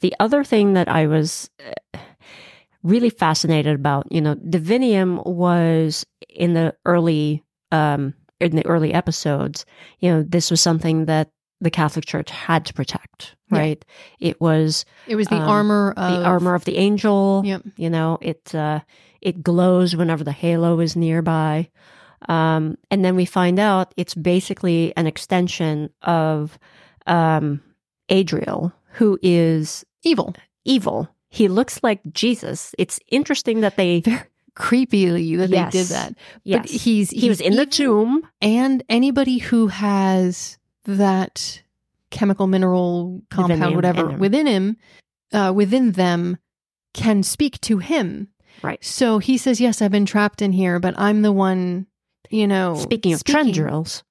The 0.00 0.14
other 0.20 0.44
thing 0.44 0.74
that 0.74 0.88
I 0.88 1.06
was 1.08 1.50
uh, 1.94 1.98
really 2.82 3.10
fascinated 3.10 3.74
about, 3.74 4.10
you 4.10 4.20
know, 4.20 4.34
Divinium 4.36 5.24
was 5.26 6.04
in 6.28 6.54
the 6.54 6.74
early 6.84 7.44
um 7.70 8.14
in 8.40 8.56
the 8.56 8.66
early 8.66 8.92
episodes, 8.92 9.64
you 10.00 10.10
know, 10.10 10.22
this 10.22 10.50
was 10.50 10.60
something 10.60 11.04
that 11.06 11.30
the 11.60 11.70
Catholic 11.70 12.04
Church 12.04 12.28
had 12.28 12.66
to 12.66 12.74
protect, 12.74 13.36
Yeah. 13.52 13.58
right? 13.58 13.84
It 14.18 14.40
was 14.40 14.84
It 15.06 15.14
was 15.14 15.28
the 15.28 15.36
Um, 15.36 15.48
armor 15.48 15.94
of 15.96 16.12
the 16.20 16.24
armor 16.26 16.54
of 16.54 16.64
the 16.64 16.76
angel. 16.76 17.42
Yep. 17.44 17.62
You 17.76 17.88
know, 17.90 18.18
it 18.20 18.52
uh, 18.54 18.80
it 19.20 19.42
glows 19.44 19.94
whenever 19.94 20.24
the 20.24 20.32
halo 20.32 20.80
is 20.80 20.96
nearby. 20.96 21.70
Um, 22.28 22.78
and 22.90 23.04
then 23.04 23.14
we 23.16 23.24
find 23.24 23.58
out 23.60 23.94
it's 23.96 24.14
basically 24.14 24.92
an 24.96 25.06
extension 25.06 25.90
of 26.02 26.58
um, 27.06 27.60
Adriel, 28.08 28.72
who 28.98 29.18
is 29.22 29.84
evil. 30.04 30.34
evil. 30.64 31.08
He 31.34 31.48
looks 31.48 31.80
like 31.82 32.00
Jesus. 32.12 32.74
It's 32.78 33.00
interesting 33.08 33.60
that 33.62 33.76
they 33.76 34.00
Very 34.04 34.20
creepily 34.54 35.38
that 35.38 35.48
Yes. 35.50 35.72
they 35.72 35.78
did 35.78 35.86
that. 35.88 36.14
yes, 36.44 36.60
But 36.62 36.70
he's, 36.70 37.10
he 37.10 37.28
was 37.30 37.40
in 37.40 37.56
the 37.56 37.64
tomb. 37.66 38.22
and 38.42 38.82
anybody 38.88 39.38
who 39.38 39.68
has 39.68 40.58
that 40.84 41.62
chemical 42.10 42.46
mineral 42.46 43.22
compound, 43.30 43.74
whatever, 43.74 44.10
him. 44.10 44.18
within 44.18 44.46
him, 44.46 44.76
uh, 45.32 45.52
within 45.54 45.92
them, 45.92 46.36
can 46.92 47.22
speak 47.22 47.58
to 47.62 47.78
him. 47.78 48.28
Right. 48.62 48.84
So 48.84 49.18
he 49.18 49.38
says, 49.38 49.58
"Yes, 49.60 49.80
I've 49.80 49.90
been 49.90 50.04
trapped 50.04 50.42
in 50.42 50.52
here, 50.52 50.78
but 50.78 50.94
I'm 50.98 51.22
the 51.22 51.32
one." 51.32 51.86
You 52.28 52.46
know, 52.46 52.76
Speaking 52.76 53.14
of 53.14 53.24
trend 53.24 53.54
tendrils, 53.54 54.04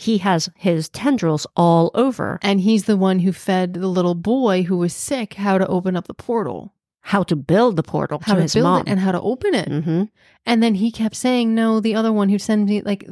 he 0.00 0.18
has 0.18 0.48
his 0.54 0.88
tendrils 0.88 1.44
all 1.56 1.90
over. 1.94 2.38
and 2.42 2.60
he's 2.60 2.84
the 2.84 2.96
one 2.96 3.18
who 3.20 3.32
fed 3.32 3.74
the 3.74 3.88
little 3.88 4.14
boy 4.14 4.62
who 4.62 4.76
was 4.78 4.92
sick 4.94 5.34
how 5.34 5.58
to 5.58 5.66
open 5.66 5.96
up 5.96 6.06
the 6.06 6.14
portal, 6.14 6.72
How 7.00 7.22
to 7.24 7.34
build 7.36 7.74
the 7.76 7.82
portal 7.82 8.20
how 8.22 8.34
to 8.36 8.46
to 8.46 8.54
build 8.58 8.64
mom. 8.64 8.80
it, 8.82 8.88
and 8.90 9.00
how 9.00 9.12
to 9.12 9.20
open 9.20 9.54
it. 9.54 9.68
hmm 9.68 10.02
And 10.46 10.62
then 10.62 10.74
he 10.76 10.90
kept 10.92 11.16
saying, 11.16 11.54
no, 11.54 11.80
the 11.80 11.94
other 11.96 12.12
one 12.12 12.28
who 12.28 12.38
sent 12.38 12.68
me, 12.68 12.80
like, 12.82 13.04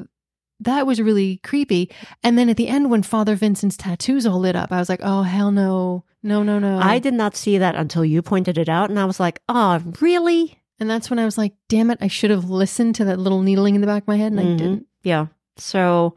that 0.60 0.86
was 0.86 1.00
really 1.02 1.38
creepy. 1.42 1.90
And 2.22 2.38
then 2.38 2.48
at 2.48 2.56
the 2.56 2.68
end, 2.68 2.90
when 2.90 3.02
Father 3.02 3.34
Vincent's 3.34 3.76
tattoos 3.76 4.24
all 4.26 4.38
lit 4.40 4.56
up, 4.56 4.70
I 4.72 4.78
was 4.78 4.88
like, 4.88 5.00
oh, 5.02 5.22
hell 5.22 5.50
no. 5.50 6.04
No, 6.22 6.42
no, 6.42 6.58
no. 6.58 6.78
I 6.78 6.98
did 6.98 7.14
not 7.14 7.36
see 7.36 7.58
that 7.58 7.74
until 7.74 8.04
you 8.04 8.22
pointed 8.22 8.56
it 8.58 8.68
out, 8.68 8.90
and 8.90 8.98
I 8.98 9.04
was 9.04 9.20
like, 9.20 9.40
"Oh, 9.48 9.82
really?" 10.00 10.58
and 10.80 10.88
that's 10.90 11.08
when 11.10 11.18
I 11.18 11.24
was 11.24 11.38
like, 11.38 11.52
damn 11.68 11.90
it, 11.90 11.98
I 12.00 12.08
should 12.08 12.30
have 12.30 12.50
listened 12.50 12.94
to 12.96 13.04
that 13.06 13.18
little 13.18 13.42
needling 13.42 13.74
in 13.76 13.80
the 13.80 13.86
back 13.86 14.02
of 14.04 14.08
my 14.08 14.16
head, 14.16 14.32
and 14.32 14.40
I 14.40 14.44
Mhm. 14.44 14.58
didn't. 14.58 14.86
Yeah. 15.04 15.26
So, 15.56 16.14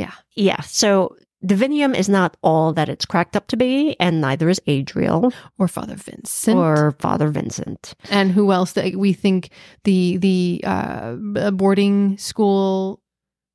Yeah. 0.00 0.12
Yeah. 0.34 0.60
So, 0.62 1.16
Divinium 1.44 1.96
is 1.96 2.08
not 2.08 2.36
all 2.42 2.72
that 2.74 2.88
it's 2.90 3.06
cracked 3.06 3.34
up 3.34 3.46
to 3.48 3.56
be, 3.56 3.96
and 3.98 4.20
neither 4.20 4.48
is 4.50 4.60
Adriel 4.66 5.32
Or 5.58 5.68
Father 5.68 5.96
Vincent. 5.96 6.56
or 6.56 6.92
Father 6.98 7.28
Vincent. 7.28 7.94
and 8.10 8.30
who 8.32 8.52
else 8.52 8.72
that 8.72 8.94
we 8.96 9.12
think 9.14 9.48
the 9.84 10.18
the 10.18 10.60
uh, 10.64 11.14
boarding 11.52 12.18
school 12.18 13.00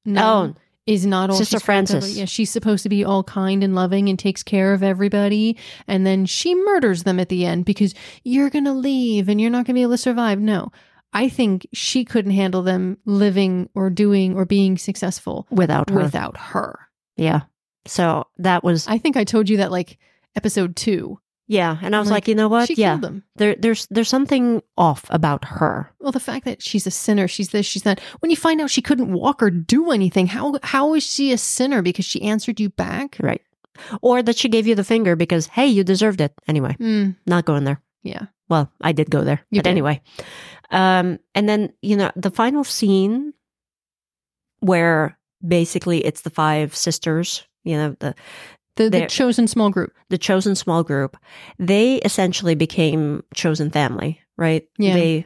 No. 0.03 0.55
Oh, 0.55 0.61
is 0.87 1.05
not 1.05 1.29
all 1.29 1.35
Sister 1.37 1.59
cracked. 1.59 1.91
Yeah, 2.07 2.25
she's 2.25 2.49
supposed 2.51 2.83
to 2.83 2.89
be 2.89 3.03
all 3.03 3.23
kind 3.23 3.63
and 3.63 3.73
loving 3.75 4.09
and 4.09 4.17
takes 4.19 4.41
care 4.43 4.73
of 4.73 4.81
everybody, 4.83 5.55
and 5.87 6.05
then 6.07 6.25
she 6.25 6.55
murders 6.55 7.03
them 7.03 7.19
at 7.19 7.29
the 7.29 7.45
end 7.45 7.65
because 7.65 7.93
you're 8.23 8.49
gonna 8.51 8.73
leave 8.73 9.29
and 9.29 9.39
you're 9.39 9.49
not 9.51 9.65
gonna 9.65 9.75
be 9.75 9.81
able 9.83 9.93
to 9.93 9.97
survive. 10.09 10.39
No, 10.39 10.71
I 11.15 11.29
think 11.29 11.65
she 11.73 12.03
couldn't 12.05 12.31
handle 12.31 12.61
them 12.61 12.97
living 13.05 13.69
or 13.73 13.89
doing 13.89 14.35
or 14.35 14.45
being 14.45 14.77
successful 14.77 15.47
without 15.49 15.89
her. 15.89 15.95
without 16.03 16.37
her. 16.37 16.77
yeah. 17.15 17.41
So 17.87 18.25
that 18.39 18.63
was 18.63 18.87
I 18.87 18.97
think 18.97 19.15
I 19.17 19.23
told 19.23 19.49
you 19.49 19.57
that 19.57 19.71
like 19.71 19.97
episode 20.35 20.75
two. 20.75 21.19
yeah, 21.47 21.77
and 21.83 21.95
I 21.95 21.99
was 21.99 22.09
Like, 22.09 22.23
like, 22.23 22.27
you 22.27 22.35
know 22.35 22.47
what? 22.49 22.67
She 22.67 22.73
Yeah, 22.75 22.93
killed 22.93 23.01
them. 23.03 23.23
there, 23.35 23.55
there's 23.55 23.85
there's 23.91 24.09
something 24.09 24.61
off 24.75 25.05
about 25.11 25.45
her. 25.45 25.93
Well, 25.99 26.11
the 26.11 26.19
fact 26.19 26.45
that 26.45 26.63
she's 26.63 26.87
a 26.87 26.91
sinner, 26.91 27.27
she's 27.27 27.49
this, 27.49 27.65
she's 27.67 27.83
that. 27.83 27.99
When 28.21 28.31
you 28.31 28.35
find 28.37 28.59
out 28.59 28.71
she 28.71 28.81
couldn't 28.81 29.13
walk 29.13 29.43
or 29.43 29.51
do 29.51 29.91
anything, 29.91 30.25
how 30.27 30.57
how 30.63 30.95
is 30.95 31.03
she 31.03 31.31
a 31.31 31.37
sinner? 31.37 31.81
Because 31.83 32.05
she 32.05 32.21
answered 32.23 32.59
you 32.59 32.69
back. 32.69 33.17
Right. 33.21 33.41
Or 34.01 34.23
that 34.23 34.37
she 34.37 34.49
gave 34.49 34.65
you 34.67 34.73
the 34.75 34.83
finger 34.83 35.15
because 35.15 35.45
hey, 35.47 35.67
you 35.67 35.83
deserved 35.83 36.21
it. 36.21 36.33
Anyway, 36.47 36.73
Hmm. 36.79 37.11
not 37.27 37.45
going 37.45 37.63
there. 37.65 37.81
yeah. 38.03 38.25
Well, 38.49 38.71
I 38.81 38.91
did 38.93 39.09
go 39.09 39.23
there. 39.23 39.41
You 39.49 39.59
but 39.59 39.63
did. 39.65 39.71
anyway. 39.71 40.01
Um 40.71 41.19
and 41.33 41.47
then, 41.47 41.73
you 41.81 41.95
know, 41.95 42.11
the 42.15 42.31
final 42.31 42.63
scene 42.63 43.33
where 44.59 45.17
basically 45.45 46.03
it's 46.05 46.21
the 46.21 46.29
five 46.29 46.75
sisters, 46.75 47.47
you 47.63 47.75
know, 47.75 47.95
the 47.99 48.15
The, 48.77 48.89
the 48.89 49.05
chosen 49.07 49.47
small 49.47 49.69
group. 49.69 49.93
the 50.09 50.17
chosen 50.17 50.55
small 50.55 50.83
group, 50.83 51.17
they 51.59 51.95
essentially 51.97 52.55
became 52.55 53.23
chosen 53.33 53.69
family, 53.71 54.19
right? 54.37 54.67
Yeah. 54.77 54.93
They 54.95 55.25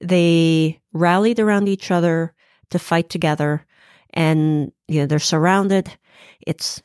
they 0.00 0.80
rallied 0.92 1.38
around 1.38 1.68
each 1.68 1.90
other 1.90 2.34
to 2.70 2.78
fight 2.78 3.08
together 3.10 3.64
and 4.12 4.72
you 4.88 5.00
know 5.00 5.06
they're 5.06 5.18
surrounded. 5.18 5.88
It's 6.46 6.82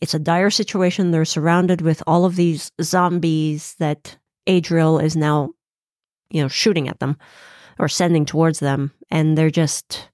it's 0.00 0.14
a 0.14 0.18
dire 0.18 0.50
situation. 0.50 1.10
They're 1.10 1.24
surrounded 1.24 1.80
with 1.80 2.02
all 2.06 2.24
of 2.24 2.36
these 2.36 2.70
zombies 2.80 3.74
that 3.78 4.16
Adriel 4.46 4.98
is 5.00 5.16
now 5.16 5.50
you 6.30 6.42
know 6.42 6.48
shooting 6.48 6.88
at 6.88 6.98
them 7.00 7.16
or 7.78 7.88
sending 7.88 8.24
towards 8.24 8.58
them 8.60 8.92
and 9.10 9.36
they're 9.38 9.50
just 9.50 10.08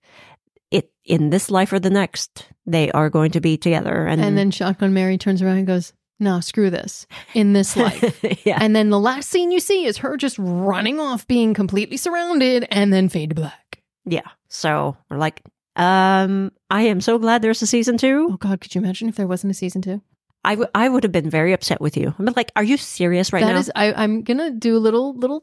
it 0.70 0.90
in 1.04 1.30
this 1.30 1.50
life 1.50 1.72
or 1.72 1.78
the 1.80 1.90
next 1.90 2.48
they 2.66 2.90
are 2.92 3.10
going 3.10 3.30
to 3.32 3.40
be 3.40 3.56
together 3.56 4.06
and, 4.06 4.20
And 4.20 4.36
then 4.38 4.50
Shotgun 4.50 4.94
Mary 4.94 5.18
turns 5.18 5.42
around 5.42 5.58
and 5.58 5.66
goes, 5.66 5.92
No, 6.20 6.40
screw 6.40 6.70
this 6.70 7.06
in 7.34 7.52
this 7.52 7.76
life. 7.84 8.22
yeah 8.46 8.58
and 8.60 8.74
then 8.74 8.90
the 8.90 8.98
last 9.00 9.28
scene 9.30 9.50
you 9.50 9.60
see 9.60 9.84
is 9.86 9.98
her 9.98 10.16
just 10.16 10.36
running 10.38 10.98
off, 11.00 11.26
being 11.26 11.52
completely 11.54 11.96
surrounded, 11.96 12.66
and 12.70 12.92
then 12.92 13.08
fade 13.08 13.30
to 13.30 13.34
black. 13.34 13.82
Yeah. 14.06 14.28
So 14.48 14.96
we're 15.10 15.16
like, 15.18 15.42
um, 15.76 16.52
I 16.70 16.82
am 16.82 17.00
so 17.00 17.18
glad 17.18 17.42
there's 17.42 17.62
a 17.62 17.66
season 17.66 17.98
two. 17.98 18.28
Oh, 18.32 18.36
God, 18.36 18.60
could 18.60 18.74
you 18.74 18.80
imagine 18.80 19.08
if 19.08 19.16
there 19.16 19.26
wasn't 19.26 19.50
a 19.50 19.54
season 19.54 19.82
two? 19.82 20.00
I, 20.44 20.52
w- 20.54 20.70
I 20.74 20.88
would 20.88 21.02
have 21.04 21.12
been 21.12 21.30
very 21.30 21.52
upset 21.54 21.80
with 21.80 21.96
you. 21.96 22.14
I'm 22.18 22.26
like, 22.36 22.52
are 22.54 22.62
you 22.62 22.76
serious 22.76 23.32
right 23.32 23.42
That 23.42 23.52
now? 23.54 23.58
is- 23.58 23.72
I, 23.74 23.92
I'm 23.94 24.22
gonna 24.22 24.50
do 24.50 24.76
a 24.76 24.78
little 24.78 25.14
little 25.16 25.42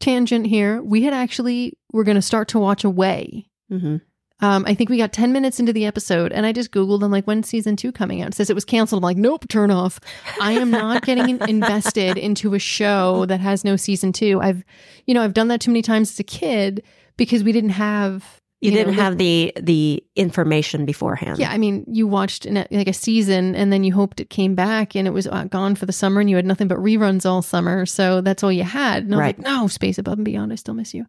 tangent 0.00 0.46
here. 0.46 0.82
We 0.82 1.02
had 1.02 1.14
actually 1.14 1.74
we're 1.92 2.04
gonna 2.04 2.22
start 2.22 2.48
to 2.48 2.58
watch 2.58 2.84
Away. 2.84 3.46
hmm 3.68 3.96
Um, 4.40 4.64
I 4.66 4.74
think 4.74 4.90
we 4.90 4.98
got 4.98 5.12
10 5.12 5.32
minutes 5.32 5.60
into 5.60 5.72
the 5.72 5.86
episode 5.86 6.32
and 6.32 6.44
I 6.44 6.52
just 6.52 6.72
Googled, 6.72 7.02
I'm 7.02 7.10
like, 7.12 7.24
when's 7.24 7.48
season 7.48 7.76
two 7.76 7.92
coming 7.92 8.20
out? 8.20 8.28
It 8.28 8.34
says 8.34 8.50
it 8.50 8.54
was 8.54 8.64
canceled. 8.64 8.98
I'm 9.00 9.04
like, 9.04 9.16
nope, 9.16 9.46
turn 9.48 9.70
off. 9.70 10.00
I 10.40 10.52
am 10.52 10.70
not 10.70 11.06
getting 11.06 11.38
invested 11.48 12.18
into 12.18 12.54
a 12.54 12.58
show 12.58 13.24
that 13.26 13.40
has 13.40 13.64
no 13.64 13.76
season 13.76 14.12
two. 14.12 14.40
I've, 14.42 14.64
you 15.06 15.14
know, 15.14 15.22
I've 15.22 15.34
done 15.34 15.48
that 15.48 15.60
too 15.60 15.70
many 15.70 15.82
times 15.82 16.10
as 16.10 16.20
a 16.20 16.24
kid 16.24 16.82
because 17.16 17.44
we 17.44 17.52
didn't 17.52 17.70
have, 17.70 18.40
You, 18.64 18.70
know, 18.72 18.76
didn't 18.78 18.96
li- 18.96 19.02
have 19.02 19.18
the 19.18 19.52
the 19.60 20.04
information 20.16 20.84
beforehand. 20.84 21.38
yeah, 21.38 21.50
I 21.50 21.58
mean, 21.58 21.84
you 21.88 22.06
watched 22.06 22.46
an, 22.46 22.66
like 22.70 22.88
a 22.88 22.92
season 22.92 23.54
and 23.54 23.72
then 23.72 23.84
you 23.84 23.92
hoped 23.92 24.20
it 24.20 24.30
came 24.30 24.54
back 24.54 24.94
and 24.96 25.06
it 25.06 25.12
was 25.12 25.26
uh, 25.26 25.44
gone 25.44 25.74
for 25.74 25.86
the 25.86 25.92
summer 25.92 26.20
and 26.20 26.28
you 26.30 26.36
had 26.36 26.46
nothing 26.46 26.68
but 26.68 26.78
reruns 26.78 27.24
all 27.28 27.42
summer. 27.42 27.86
So 27.86 28.20
that's 28.20 28.42
all 28.42 28.52
you 28.52 28.64
had. 28.64 29.04
And 29.04 29.14
I 29.14 29.16
was 29.16 29.20
Right. 29.22 29.38
like, 29.38 29.46
no, 29.46 29.66
Space 29.68 29.98
Above 29.98 30.18
and 30.18 30.24
Beyond, 30.24 30.52
I 30.52 30.56
still 30.56 30.74
miss 30.74 30.94
you. 30.94 31.06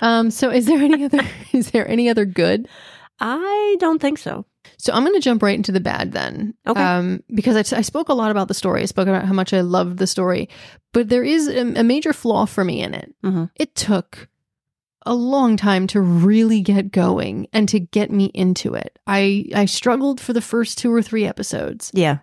Um, 0.00 0.30
so 0.30 0.50
is 0.50 0.66
there 0.66 0.78
any 0.78 1.04
other, 1.04 1.20
is 1.52 1.70
there 1.70 1.86
any 1.88 2.08
other 2.08 2.24
good? 2.24 2.68
I 3.20 3.76
don't 3.80 4.00
think 4.00 4.18
so. 4.18 4.44
So 4.76 4.92
I'm 4.92 5.02
going 5.02 5.14
to 5.14 5.20
jump 5.20 5.42
right 5.42 5.56
into 5.56 5.72
the 5.72 5.80
bad 5.80 6.12
then. 6.12 6.54
Okay. 6.66 6.80
Um, 6.80 7.22
because 7.34 7.56
I, 7.72 7.78
I 7.78 7.80
spoke 7.82 8.08
a 8.10 8.14
lot 8.14 8.30
about 8.30 8.48
the 8.48 8.54
story. 8.54 8.82
I 8.82 8.86
spoke 8.86 9.08
about 9.08 9.24
how 9.24 9.32
much 9.32 9.52
I 9.52 9.60
loved 9.62 9.98
the 9.98 10.06
story, 10.06 10.48
but 10.92 11.08
there 11.08 11.24
is 11.24 11.48
a, 11.48 11.80
a 11.80 11.82
major 11.82 12.12
flaw 12.12 12.44
for 12.46 12.64
me 12.64 12.80
in 12.82 12.94
it. 12.94 13.12
Mhm. 13.24 13.50
It 13.56 13.74
took 13.74 14.28
a 15.06 15.14
long 15.14 15.56
time 15.56 15.86
to 15.88 16.00
really 16.00 16.60
get 16.60 16.90
going 16.90 17.46
and 17.52 17.68
to 17.68 17.80
get 17.80 18.10
me 18.10 18.26
into 18.34 18.74
it. 18.74 18.98
I 19.06 19.46
I 19.54 19.64
struggled 19.66 20.20
for 20.20 20.32
the 20.32 20.40
first 20.40 20.78
two 20.78 20.92
or 20.92 21.02
three 21.02 21.24
episodes. 21.24 21.90
Yeah. 21.94 22.18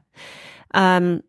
Um, 0.74 1.24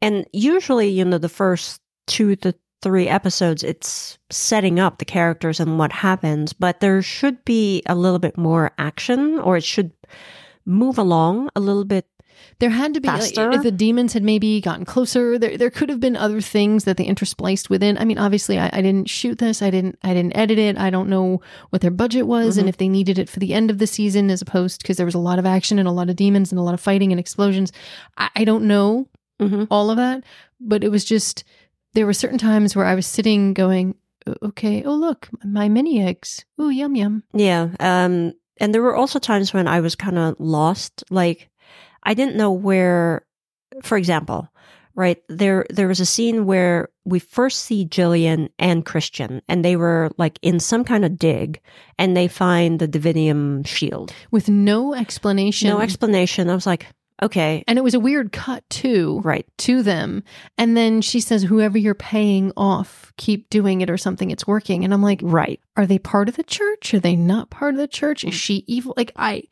and 0.00 0.26
usually, 0.32 0.88
you 0.88 1.04
know, 1.04 1.18
the 1.18 1.28
first 1.28 1.80
two 2.06 2.36
to 2.36 2.54
three 2.82 3.08
episodes, 3.08 3.62
it's 3.62 4.18
setting 4.30 4.80
up 4.80 4.98
the 4.98 5.04
characters 5.04 5.60
and 5.60 5.78
what 5.78 5.92
happens, 5.92 6.52
but 6.52 6.80
there 6.80 7.00
should 7.00 7.42
be 7.44 7.82
a 7.86 7.94
little 7.94 8.18
bit 8.18 8.36
more 8.36 8.72
action 8.78 9.38
or 9.38 9.56
it 9.56 9.64
should 9.64 9.92
move 10.66 10.98
along 10.98 11.48
a 11.56 11.60
little 11.60 11.84
bit. 11.84 12.06
There 12.58 12.70
had 12.70 12.94
to 12.94 13.00
be 13.00 13.08
like, 13.08 13.20
Faster? 13.20 13.50
if 13.52 13.62
the 13.62 13.70
demons 13.70 14.12
had 14.12 14.22
maybe 14.22 14.60
gotten 14.60 14.84
closer. 14.84 15.38
There 15.38 15.56
there 15.56 15.70
could 15.70 15.88
have 15.88 16.00
been 16.00 16.16
other 16.16 16.40
things 16.40 16.84
that 16.84 16.96
they 16.96 17.04
interspliced 17.06 17.68
within. 17.70 17.98
I 17.98 18.04
mean, 18.04 18.18
obviously, 18.18 18.58
I, 18.58 18.70
I 18.72 18.82
didn't 18.82 19.08
shoot 19.08 19.38
this. 19.38 19.62
I 19.62 19.70
didn't 19.70 19.98
I 20.02 20.14
didn't 20.14 20.36
edit 20.36 20.58
it. 20.58 20.78
I 20.78 20.90
don't 20.90 21.08
know 21.08 21.40
what 21.70 21.82
their 21.82 21.90
budget 21.90 22.26
was 22.26 22.56
and 22.58 22.66
Mhm. 22.66 22.68
if 22.70 22.76
they 22.76 22.88
needed 22.88 23.18
it 23.18 23.28
for 23.28 23.40
the 23.40 23.54
end 23.54 23.70
of 23.70 23.78
the 23.78 23.86
season 23.86 24.30
as 24.30 24.42
opposed 24.42 24.82
because 24.82 24.96
there 24.96 25.06
was 25.06 25.14
a 25.14 25.18
lot 25.18 25.38
of 25.38 25.46
action 25.46 25.78
and 25.78 25.88
a 25.88 25.92
lot 25.92 26.08
of 26.10 26.16
demons 26.16 26.52
and 26.52 26.58
a 26.58 26.62
lot 26.62 26.74
of 26.74 26.80
fighting 26.80 27.12
and 27.12 27.20
explosions. 27.20 27.72
I, 28.16 28.28
I 28.36 28.44
don't 28.44 28.64
know 28.64 29.08
Mhm. 29.40 29.66
all 29.70 29.90
of 29.90 29.96
that, 29.96 30.22
but 30.60 30.84
it 30.84 30.90
was 30.90 31.04
just 31.04 31.44
there 31.94 32.06
were 32.06 32.12
certain 32.14 32.38
times 32.38 32.74
where 32.76 32.86
I 32.86 32.94
was 32.94 33.06
sitting 33.06 33.52
going, 33.54 33.96
okay, 34.42 34.82
oh 34.84 34.94
look, 34.94 35.28
my 35.44 35.68
mini 35.68 36.00
eggs. 36.02 36.44
Ooh, 36.60 36.70
yum 36.70 36.94
yum. 36.94 37.22
Yeah. 37.34 37.68
Um, 37.80 38.32
and 38.58 38.72
there 38.72 38.82
were 38.82 38.94
also 38.94 39.18
times 39.18 39.52
when 39.52 39.66
I 39.66 39.80
was 39.80 39.94
kind 39.96 40.16
of 40.18 40.36
lost. 40.38 41.02
Like, 41.10 41.48
I 42.02 42.14
didn't 42.14 42.36
know 42.36 42.52
where, 42.52 43.24
for 43.82 43.96
example, 43.96 44.48
right 44.94 45.22
there, 45.28 45.66
there 45.70 45.88
was 45.88 46.00
a 46.00 46.06
scene 46.06 46.46
where 46.46 46.88
we 47.04 47.18
first 47.18 47.60
see 47.60 47.86
Jillian 47.86 48.50
and 48.58 48.84
Christian, 48.84 49.42
and 49.48 49.64
they 49.64 49.76
were 49.76 50.10
like 50.18 50.38
in 50.42 50.60
some 50.60 50.84
kind 50.84 51.04
of 51.04 51.18
dig, 51.18 51.60
and 51.98 52.16
they 52.16 52.28
find 52.28 52.78
the 52.78 52.88
Divinium 52.88 53.66
shield. 53.66 54.12
With 54.30 54.48
no 54.48 54.94
explanation. 54.94 55.68
No 55.68 55.80
explanation. 55.80 56.50
I 56.50 56.54
was 56.54 56.66
like, 56.66 56.86
okay, 57.22 57.64
and 57.66 57.78
it 57.78 57.82
was 57.82 57.94
a 57.94 58.00
weird 58.00 58.32
cut 58.32 58.68
too. 58.68 59.20
right. 59.24 59.46
to 59.58 59.82
them. 59.82 60.24
And 60.58 60.76
then 60.76 61.00
she 61.00 61.20
says, 61.20 61.42
whoever 61.42 61.78
you're 61.78 61.94
paying 61.94 62.52
off, 62.56 63.12
keep 63.16 63.48
doing 63.50 63.80
it 63.80 63.90
or 63.90 63.98
something. 63.98 64.30
It's 64.30 64.46
working. 64.46 64.84
And 64.84 64.92
I'm 64.92 65.02
like, 65.02 65.20
Right. 65.22 65.60
are 65.76 65.86
they 65.86 65.98
part 65.98 66.28
of 66.28 66.36
the 66.36 66.42
church? 66.42 66.92
Are 66.94 67.00
they 67.00 67.16
not 67.16 67.50
part 67.50 67.74
of 67.74 67.80
the 67.80 67.88
church? 67.88 68.24
Is 68.24 68.34
mm. 68.34 68.38
she 68.38 68.64
evil? 68.66 68.94
Like, 68.96 69.12
I, 69.16 69.44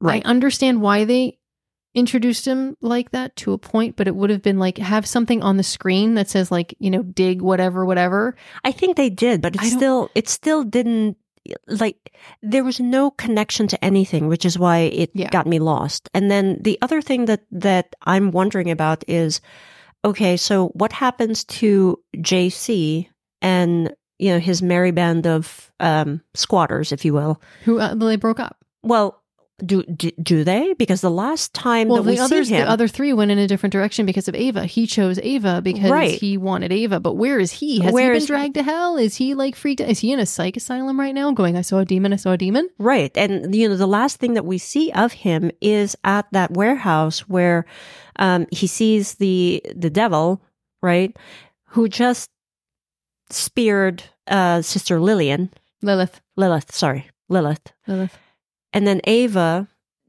Right. 0.00 0.24
I 0.24 0.28
understand 0.28 0.82
why 0.82 1.04
they 1.04 1.38
introduced 1.96 2.46
him 2.46 2.76
like 2.80 3.10
that 3.10 3.34
to 3.36 3.52
a 3.52 3.58
point, 3.58 3.96
but 3.96 4.06
it 4.06 4.14
would 4.14 4.30
have 4.30 4.42
been 4.42 4.58
like, 4.58 4.78
have 4.78 5.06
something 5.06 5.42
on 5.42 5.56
the 5.56 5.62
screen 5.64 6.14
that 6.14 6.28
says, 6.28 6.52
like, 6.52 6.76
you 6.78 6.90
know, 6.90 7.02
dig, 7.02 7.40
whatever, 7.42 7.84
whatever. 7.84 8.36
I 8.62 8.70
think 8.70 8.96
they 8.96 9.10
did, 9.10 9.40
but 9.42 9.56
it 9.56 9.62
still 9.62 10.10
it 10.14 10.28
still 10.28 10.62
didn't 10.62 11.16
like 11.68 12.12
there 12.42 12.64
was 12.64 12.80
no 12.80 13.10
connection 13.12 13.66
to 13.68 13.84
anything, 13.84 14.28
which 14.28 14.44
is 14.44 14.58
why 14.58 14.78
it 14.78 15.10
Yeah. 15.14 15.30
got 15.30 15.46
me 15.46 15.58
lost. 15.58 16.08
And 16.12 16.30
then 16.30 16.58
the 16.60 16.78
other 16.82 17.00
thing 17.00 17.24
that 17.26 17.42
that 17.50 17.96
I'm 18.02 18.30
wondering 18.30 18.70
about 18.70 19.02
is 19.08 19.40
okay, 20.04 20.36
so 20.36 20.68
what 20.74 20.92
happens 20.92 21.44
to 21.44 21.98
JC 22.16 23.08
and 23.42 23.94
you 24.18 24.32
know 24.32 24.38
his 24.38 24.62
merry 24.62 24.90
band 24.90 25.26
of 25.26 25.70
um 25.80 26.20
squatters, 26.34 26.92
if 26.92 27.04
you 27.04 27.14
will? 27.14 27.40
Who 27.64 27.78
uh, 27.80 27.94
they 27.94 28.16
broke 28.16 28.40
up. 28.40 28.56
Well, 28.82 29.22
do 29.64 29.82
do, 29.84 30.10
do 30.22 30.44
they? 30.44 30.74
Because 30.74 31.00
the 31.00 31.10
last 31.10 31.54
time 31.54 31.88
Well, 31.88 32.02
that 32.02 32.10
we 32.10 32.16
the 32.16 32.22
others, 32.22 32.48
him, 32.50 32.60
the 32.60 32.68
other 32.70 32.86
three 32.88 33.12
went 33.14 33.30
in 33.30 33.38
a 33.38 33.46
different 33.46 33.72
direction 33.72 34.04
because 34.04 34.28
of 34.28 34.34
Ava. 34.34 34.66
He 34.66 34.86
chose 34.86 35.18
Ava 35.22 35.62
because 35.62 35.90
Right. 35.90 36.20
he 36.20 36.36
wanted 36.36 36.72
Ava. 36.72 37.00
But 37.00 37.14
where 37.14 37.38
is 37.38 37.52
he? 37.52 37.80
Has 37.80 37.92
Where 37.94 38.12
he 38.12 38.18
been 38.18 38.20
he? 38.20 38.26
dragged 38.26 38.54
to 38.54 38.62
hell? 38.62 38.96
Is 38.98 39.16
he 39.16 39.34
like 39.34 39.56
freaked? 39.56 39.80
Is 39.80 40.00
he 40.00 40.12
in 40.12 40.18
a 40.20 40.26
psych 40.26 40.56
asylum 40.58 41.00
right 41.00 41.14
now? 41.14 41.30
Going, 41.32 41.56
I 41.56 41.62
saw 41.62 41.78
a 41.78 41.84
demon. 41.86 42.12
I 42.12 42.16
saw 42.16 42.32
a 42.32 42.36
demon. 42.36 42.68
Right. 42.78 43.16
And, 43.16 43.54
you 43.54 43.66
know, 43.68 43.76
the 43.76 43.86
last 43.86 44.18
thing 44.18 44.34
that 44.34 44.44
we 44.44 44.58
see 44.58 44.92
of 44.92 45.12
him 45.12 45.50
is 45.62 45.96
at 46.04 46.26
that 46.32 46.50
warehouse 46.50 47.20
where 47.20 47.64
um, 48.16 48.46
he 48.50 48.66
sees 48.66 49.14
the, 49.14 49.62
the 49.74 49.90
devil, 49.90 50.42
right, 50.82 51.16
who 51.70 51.88
just 51.88 52.28
speared 53.30 54.02
uh, 54.26 54.60
Sister 54.62 55.00
Lillian, 55.00 55.50
Lilith. 55.82 56.20
Lilith, 56.36 56.74
sorry, 56.74 57.08
Lilith. 57.28 57.72
Lilith. 57.86 58.18
And 58.76 58.86
then 58.86 59.00
Ava 59.04 59.66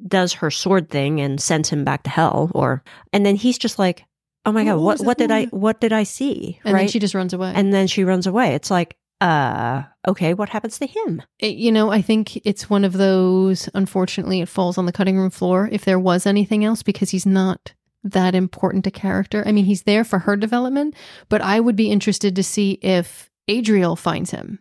does 0.07 0.33
her 0.33 0.51
sword 0.51 0.89
thing 0.89 1.19
and 1.21 1.41
sends 1.41 1.69
him 1.69 1.83
back 1.83 2.03
to 2.03 2.09
hell 2.09 2.51
or 2.53 2.83
and 3.13 3.25
then 3.25 3.35
he's 3.35 3.57
just 3.57 3.79
like, 3.79 4.05
"Oh 4.45 4.51
my 4.51 4.63
god, 4.65 4.77
what 4.77 4.99
it? 4.99 5.05
what 5.05 5.17
did 5.17 5.31
I 5.31 5.45
What? 5.45 5.53
what 5.53 5.81
did 5.81 5.93
I 5.93 6.03
see?" 6.03 6.59
And 6.63 6.73
right? 6.73 6.81
then 6.81 6.87
she 6.89 6.99
just 6.99 7.15
runs 7.15 7.33
away. 7.33 7.51
and 7.55 7.73
then 7.73 7.87
she 7.87 8.03
runs 8.03 8.27
away. 8.27 8.53
It's 8.53 8.69
like, 8.69 8.95
"Uh, 9.21 9.83
okay, 10.07 10.33
what 10.35 10.49
happens 10.49 10.77
to 10.79 10.85
him?" 10.85 11.23
It- 11.39 11.55
you 11.57 11.71
know, 11.71 11.91
I 11.91 12.01
think 12.03 12.37
it's 12.45 12.69
one 12.69 12.83
of 12.85 12.93
those, 12.93 13.69
unfortunately, 13.73 14.41
it 14.41 14.49
falls 14.49 14.77
on 14.77 14.85
the 14.85 14.91
cutting 14.91 15.17
room 15.17 15.31
floor 15.31 15.67
if 15.71 15.83
there 15.85 15.99
was 15.99 16.25
anything 16.27 16.63
else 16.63 16.83
because 16.83 17.09
he's 17.11 17.25
not 17.25 17.73
that 18.03 18.35
important 18.35 18.85
a 18.87 18.91
character. 18.91 19.43
I 19.47 19.51
mean, 19.51 19.65
he's 19.65 19.83
there 19.83 20.03
for 20.03 20.19
her 20.19 20.35
development, 20.37 20.93
but 21.29 21.41
I 21.41 21.59
would 21.59 21.75
be 21.75 21.89
interested 21.91 22.35
to 22.35 22.43
see 22.43 22.73
if 22.83 23.29
Adriel 23.47 23.95
finds 23.95 24.29
him 24.31 24.59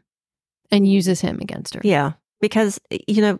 and 0.71 0.89
uses 0.89 1.21
him 1.21 1.39
against 1.43 1.75
her. 1.75 1.81
Yeah, 1.85 2.13
because 2.41 2.81
you 3.07 3.21
know, 3.21 3.39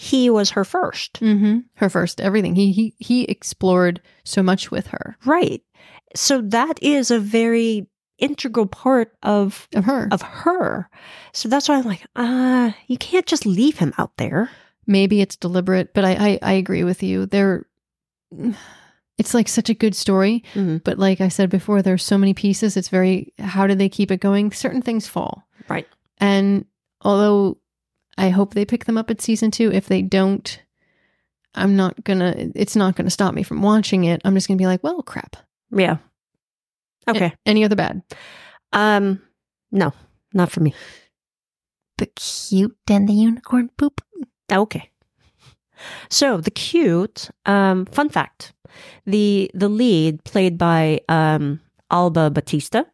he 0.00 0.30
was 0.30 0.50
her 0.50 0.64
first. 0.64 1.16
hmm 1.18 1.58
Her 1.74 1.90
first 1.90 2.20
everything. 2.20 2.54
He 2.54 2.70
he 2.72 2.94
he 2.98 3.24
explored 3.24 4.00
so 4.24 4.42
much 4.44 4.70
with 4.70 4.86
her 4.88 5.16
Right. 5.24 5.60
So 6.14 6.40
that 6.40 6.80
is 6.82 7.10
a 7.10 7.18
very 7.18 7.88
integral 8.18 8.66
part 8.66 9.12
of 9.24 9.66
of 9.74 9.84
her. 9.84 10.08
of 10.12 10.22
her. 10.22 10.88
So 11.32 11.48
that's 11.48 11.68
why 11.68 11.78
I'm 11.78 11.84
like, 11.84 12.06
ah, 12.14 12.74
you 12.86 12.96
can't 12.96 13.26
just 13.26 13.44
leave 13.44 13.78
him 13.78 13.92
out 13.98 14.16
there. 14.18 14.50
Maybe 14.86 15.20
it's 15.20 15.36
deliberate, 15.36 15.92
but 15.94 16.04
I 16.04 16.12
I, 16.12 16.38
I 16.42 16.52
agree 16.52 16.84
with 16.84 17.02
you. 17.02 17.26
There, 17.26 17.66
it's 19.18 19.34
like 19.34 19.48
such 19.48 19.68
a 19.68 19.74
good 19.74 19.94
story, 19.96 20.44
Mhm. 20.54 20.82
but 20.84 20.98
like 20.98 21.20
I 21.20 21.28
said 21.28 21.50
before, 21.50 21.82
there's 21.82 22.04
so 22.04 22.16
many 22.18 22.34
pieces. 22.34 22.76
It's 22.76 22.88
very 22.88 23.32
how 23.38 23.66
do 23.66 23.74
they 23.74 23.88
keep 23.88 24.10
it 24.10 24.20
going? 24.20 24.52
Certain 24.52 24.82
things 24.82 25.06
fall, 25.08 25.42
Right. 25.68 25.86
and 26.18 26.64
although 27.02 27.58
I 28.18 28.28
hope 28.30 28.52
they 28.52 28.64
pick 28.64 28.84
them 28.84 28.98
up 28.98 29.10
at 29.10 29.22
season 29.22 29.50
two, 29.50 29.72
if 29.72 29.86
they 29.86 30.02
don't. 30.02 30.60
I'm 31.54 31.76
not 31.76 32.04
gonna. 32.04 32.34
It's 32.54 32.76
not 32.76 32.96
gonna 32.96 33.10
stop 33.10 33.32
me 33.32 33.42
from 33.42 33.62
watching 33.62 34.04
it. 34.04 34.20
I'm 34.24 34.34
just 34.34 34.48
gonna 34.48 34.58
be 34.58 34.66
like, 34.66 34.82
well, 34.82 35.02
crap. 35.02 35.36
Yeah. 35.70 35.98
Okay. 37.08 37.26
A- 37.26 37.38
any 37.46 37.64
other 37.64 37.76
bad? 37.76 38.02
Um 38.72 39.22
no, 39.70 39.92
not 40.34 40.50
for 40.50 40.60
me. 40.60 40.74
The 41.96 42.06
cute 42.06 42.76
and 42.90 43.08
the 43.08 43.12
unicorn 43.14 43.70
poop. 43.76 44.00
Okay. 44.52 44.90
So 46.10 46.38
the 46.38 46.50
cute, 46.50 47.30
um, 47.46 47.86
fun 47.86 48.08
fact. 48.08 48.52
The 49.06 49.50
the 49.54 49.68
lead 49.68 50.24
played 50.24 50.58
by 50.58 51.00
um 51.08 51.60
Alba 51.90 52.30
Baptista 52.30 52.86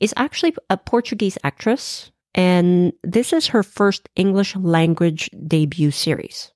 is 0.00 0.12
actually 0.16 0.54
a 0.70 0.76
Portuguese 0.76 1.38
actress 1.44 2.10
and 2.36 2.92
this 3.02 3.32
is 3.32 3.48
her 3.48 3.62
first 3.64 4.08
English 4.14 4.54
language 4.54 5.28
debut 5.48 5.90
series. 5.90 6.52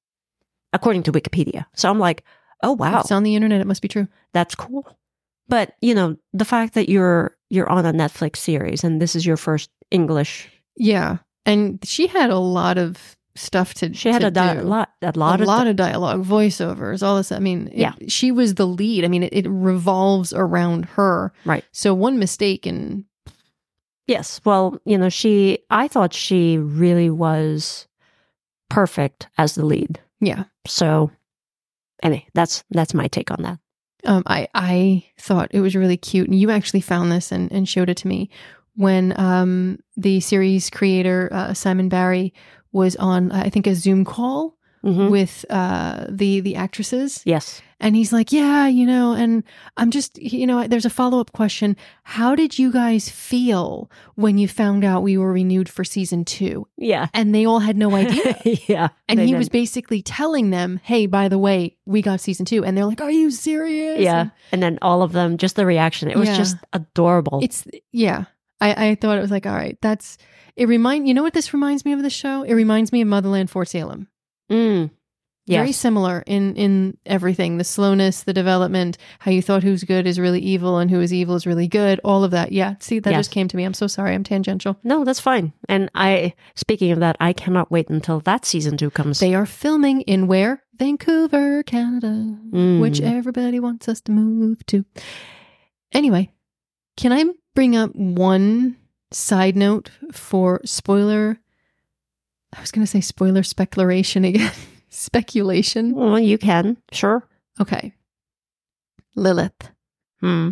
According 0.72 1.02
to 1.04 1.12
Wikipedia. 1.12 1.64
So 1.74 1.90
I'm 1.90 1.98
like, 1.98 2.22
oh 2.62 2.72
wow. 2.72 2.98
If 2.98 3.00
it's 3.06 3.12
on 3.12 3.24
the 3.24 3.34
internet. 3.34 3.60
It 3.60 3.66
must 3.66 3.82
be 3.82 3.88
true. 3.88 4.06
that's 4.32 4.54
cool. 4.54 4.96
But 5.48 5.72
you 5.80 5.96
know, 5.96 6.16
the 6.32 6.44
fact 6.44 6.74
that 6.74 6.88
you're 6.88 7.36
you're 7.48 7.68
on 7.68 7.84
a 7.84 7.92
Netflix 7.92 8.36
series 8.36 8.84
and 8.84 9.02
this 9.02 9.16
is 9.16 9.26
your 9.26 9.36
first 9.36 9.68
English, 9.90 10.48
Yeah, 10.76 11.16
and 11.44 11.80
she 11.84 12.06
had 12.06 12.30
a 12.30 12.38
lot 12.38 12.78
of 12.78 13.16
stuff 13.34 13.74
to. 13.74 13.92
she 13.94 14.10
had 14.10 14.20
to 14.20 14.28
a 14.28 14.30
di- 14.30 14.54
do. 14.54 14.60
lot, 14.62 14.90
a 15.02 15.10
lot 15.18 15.40
a 15.40 15.42
of 15.42 15.48
lot 15.48 15.66
of 15.66 15.74
dialogue, 15.74 16.24
voiceovers, 16.24 17.02
all 17.02 17.16
this. 17.16 17.32
I 17.32 17.40
mean, 17.40 17.66
it- 17.68 17.78
Yeah. 17.78 17.94
she 18.06 18.30
was 18.30 18.54
the 18.54 18.66
lead. 18.66 19.04
I 19.04 19.08
mean, 19.08 19.24
it, 19.24 19.32
it 19.32 19.46
revolves 19.48 20.32
around 20.32 20.84
her. 20.96 21.32
Right. 21.44 21.64
So 21.72 21.94
one 21.94 22.20
mistake 22.20 22.66
and 22.66 23.04
yes. 24.10 24.40
Well, 24.44 24.78
you 24.84 24.98
know, 24.98 25.08
she. 25.08 25.60
I 25.70 25.88
thought 25.88 26.12
she 26.12 26.58
really 26.58 27.08
was 27.10 27.86
perfect 28.68 29.28
as 29.38 29.54
the 29.54 29.64
lead. 29.64 30.00
yeah, 30.20 30.44
So, 30.66 31.10
anyway, 32.02 32.26
that's 32.34 32.62
that's 32.70 32.94
my 32.94 33.08
take 33.08 33.30
on 33.30 33.42
that. 33.42 33.58
um, 34.04 34.22
I 34.26 34.48
I 34.54 35.04
thought 35.18 35.48
it 35.52 35.60
was 35.60 35.74
really 35.76 35.96
cute, 35.96 36.28
and 36.28 36.38
you 36.38 36.50
actually 36.50 36.80
found 36.82 37.10
this 37.10 37.32
and, 37.32 37.50
and 37.52 37.68
showed 37.68 37.88
it 37.90 37.96
to 37.98 38.08
me 38.08 38.28
when 38.76 39.18
um 39.18 39.78
the 39.96 40.20
series 40.20 40.70
creator 40.70 41.28
uh, 41.32 41.52
Simon 41.54 41.88
Barry 41.88 42.32
was 42.72 42.94
on 42.96 43.32
I 43.32 43.50
think 43.50 43.66
a 43.66 43.74
Zoom 43.74 44.04
call 44.04 44.56
Mhm. 44.84 45.10
with 45.10 45.44
uh, 45.50 46.06
the 46.08 46.40
the 46.40 46.56
actresses, 46.56 47.20
Yes. 47.26 47.60
and 47.80 47.94
he's 47.94 48.12
like, 48.14 48.32
"Yeah, 48.32 48.66
you 48.66 48.86
know," 48.86 49.12
and 49.12 49.44
I'm 49.76 49.90
just, 49.90 50.16
you 50.16 50.46
know, 50.46 50.66
there's 50.66 50.86
a 50.86 50.90
follow 50.90 51.20
up 51.20 51.32
question: 51.32 51.76
How 52.02 52.34
did 52.34 52.58
you 52.58 52.72
guys 52.72 53.08
feel 53.10 53.90
when 54.14 54.38
you 54.38 54.48
found 54.48 54.82
out 54.84 55.02
we 55.02 55.18
were 55.18 55.32
renewed 55.32 55.68
for 55.68 55.84
season 55.84 56.24
two? 56.24 56.66
Yeah. 56.78 57.08
And 57.12 57.34
they 57.34 57.44
all 57.44 57.58
had 57.58 57.76
no 57.76 57.94
idea. 58.04 58.36
yeah. 58.66 58.88
And 59.06 59.20
he 59.20 59.34
was 59.34 59.48
didn't. 59.48 59.52
basically 59.60 60.00
telling 60.02 60.48
them, 60.50 60.80
"Hey, 60.82 61.04
by 61.06 61.28
the 61.28 61.38
way, 61.38 61.76
we 61.84 62.00
got 62.00 62.20
season 62.20 62.46
two. 62.46 62.64
and 62.64 62.74
they're 62.76 62.86
like, 62.86 63.02
"Are 63.02 63.10
you 63.10 63.30
serious?" 63.30 64.00
Yeah. 64.00 64.30
And 64.50 64.62
then 64.62 64.78
all 64.80 65.02
of 65.02 65.12
them, 65.12 65.36
just 65.36 65.56
the 65.56 65.66
reaction. 65.66 66.10
It 66.10 66.16
was 66.16 66.28
Yeah. 66.28 66.36
just 66.38 66.56
adorable. 66.72 67.40
It's 67.42 67.66
yeah. 67.92 68.24
I, 68.62 68.90
I 68.90 68.94
thought 68.94 69.16
it 69.18 69.22
was 69.22 69.30
like, 69.30 69.46
all 69.46 69.54
right, 69.54 69.78
that's 69.80 70.18
it. 70.56 70.68
Remind 70.68 71.08
you 71.08 71.14
know 71.14 71.22
what 71.22 71.32
this 71.34 71.52
reminds 71.54 71.84
me 71.84 71.92
of 71.92 72.02
the 72.02 72.10
show? 72.10 72.42
It 72.42 72.52
reminds 72.54 72.92
me 72.92 73.00
of 73.02 73.08
Motherland 73.08 73.48
Fort 73.50 73.68
Salem. 73.68 74.08
Mm. 74.50 74.90
Very 75.48 75.72
similar 75.72 76.22
in 76.28 76.54
in 76.54 76.96
everything. 77.06 77.58
The 77.58 77.64
slowness, 77.64 78.22
the 78.22 78.32
development, 78.32 78.96
how 79.18 79.32
you 79.32 79.42
thought 79.42 79.64
who's 79.64 79.82
good 79.82 80.06
is 80.06 80.20
really 80.20 80.38
evil 80.38 80.78
and 80.78 80.88
who 80.88 81.00
is 81.00 81.12
evil 81.12 81.34
is 81.34 81.44
really 81.44 81.66
good. 81.66 82.00
All 82.04 82.22
of 82.22 82.30
that. 82.30 82.52
Yeah. 82.52 82.76
See, 82.78 83.00
that 83.00 83.10
Yes. 83.10 83.18
just 83.18 83.30
came 83.32 83.48
to 83.48 83.56
me. 83.56 83.64
I'm 83.64 83.74
so 83.74 83.88
sorry. 83.88 84.14
I'm 84.14 84.22
tangential. 84.22 84.78
No, 84.84 85.04
that's 85.04 85.18
fine. 85.18 85.52
And 85.68 85.90
I, 85.92 86.34
speaking 86.54 86.92
of 86.92 87.00
that, 87.00 87.16
I 87.18 87.32
cannot 87.32 87.68
wait 87.68 87.88
until 87.88 88.20
that 88.20 88.44
season 88.44 88.76
two 88.76 88.90
comes. 88.90 89.18
They 89.18 89.34
are 89.34 89.44
filming 89.46 90.02
in 90.02 90.28
where? 90.28 90.62
Vancouver, 90.78 91.64
Canada, 91.64 92.36
Mm. 92.52 92.80
which 92.80 93.00
everybody 93.00 93.58
wants 93.58 93.88
us 93.88 94.00
to 94.02 94.12
move 94.12 94.64
to. 94.66 94.84
Anyway, 95.92 96.30
can 96.96 97.12
I 97.12 97.24
bring 97.56 97.74
up 97.74 97.90
one 97.96 98.76
side 99.10 99.56
note 99.56 99.90
for 100.12 100.60
spoiler? 100.64 101.39
I 102.56 102.60
was 102.60 102.70
going 102.70 102.84
to 102.84 102.90
say 102.90 103.00
spoiler 103.00 103.42
speculation 103.42 104.24
again. 104.24 104.52
Speculation. 104.88 105.94
Well, 105.94 106.18
you 106.18 106.36
can. 106.36 106.76
Sure. 106.92 107.22
Okay. 107.60 107.94
Lilith. 109.14 109.70
Hmm. 110.20 110.50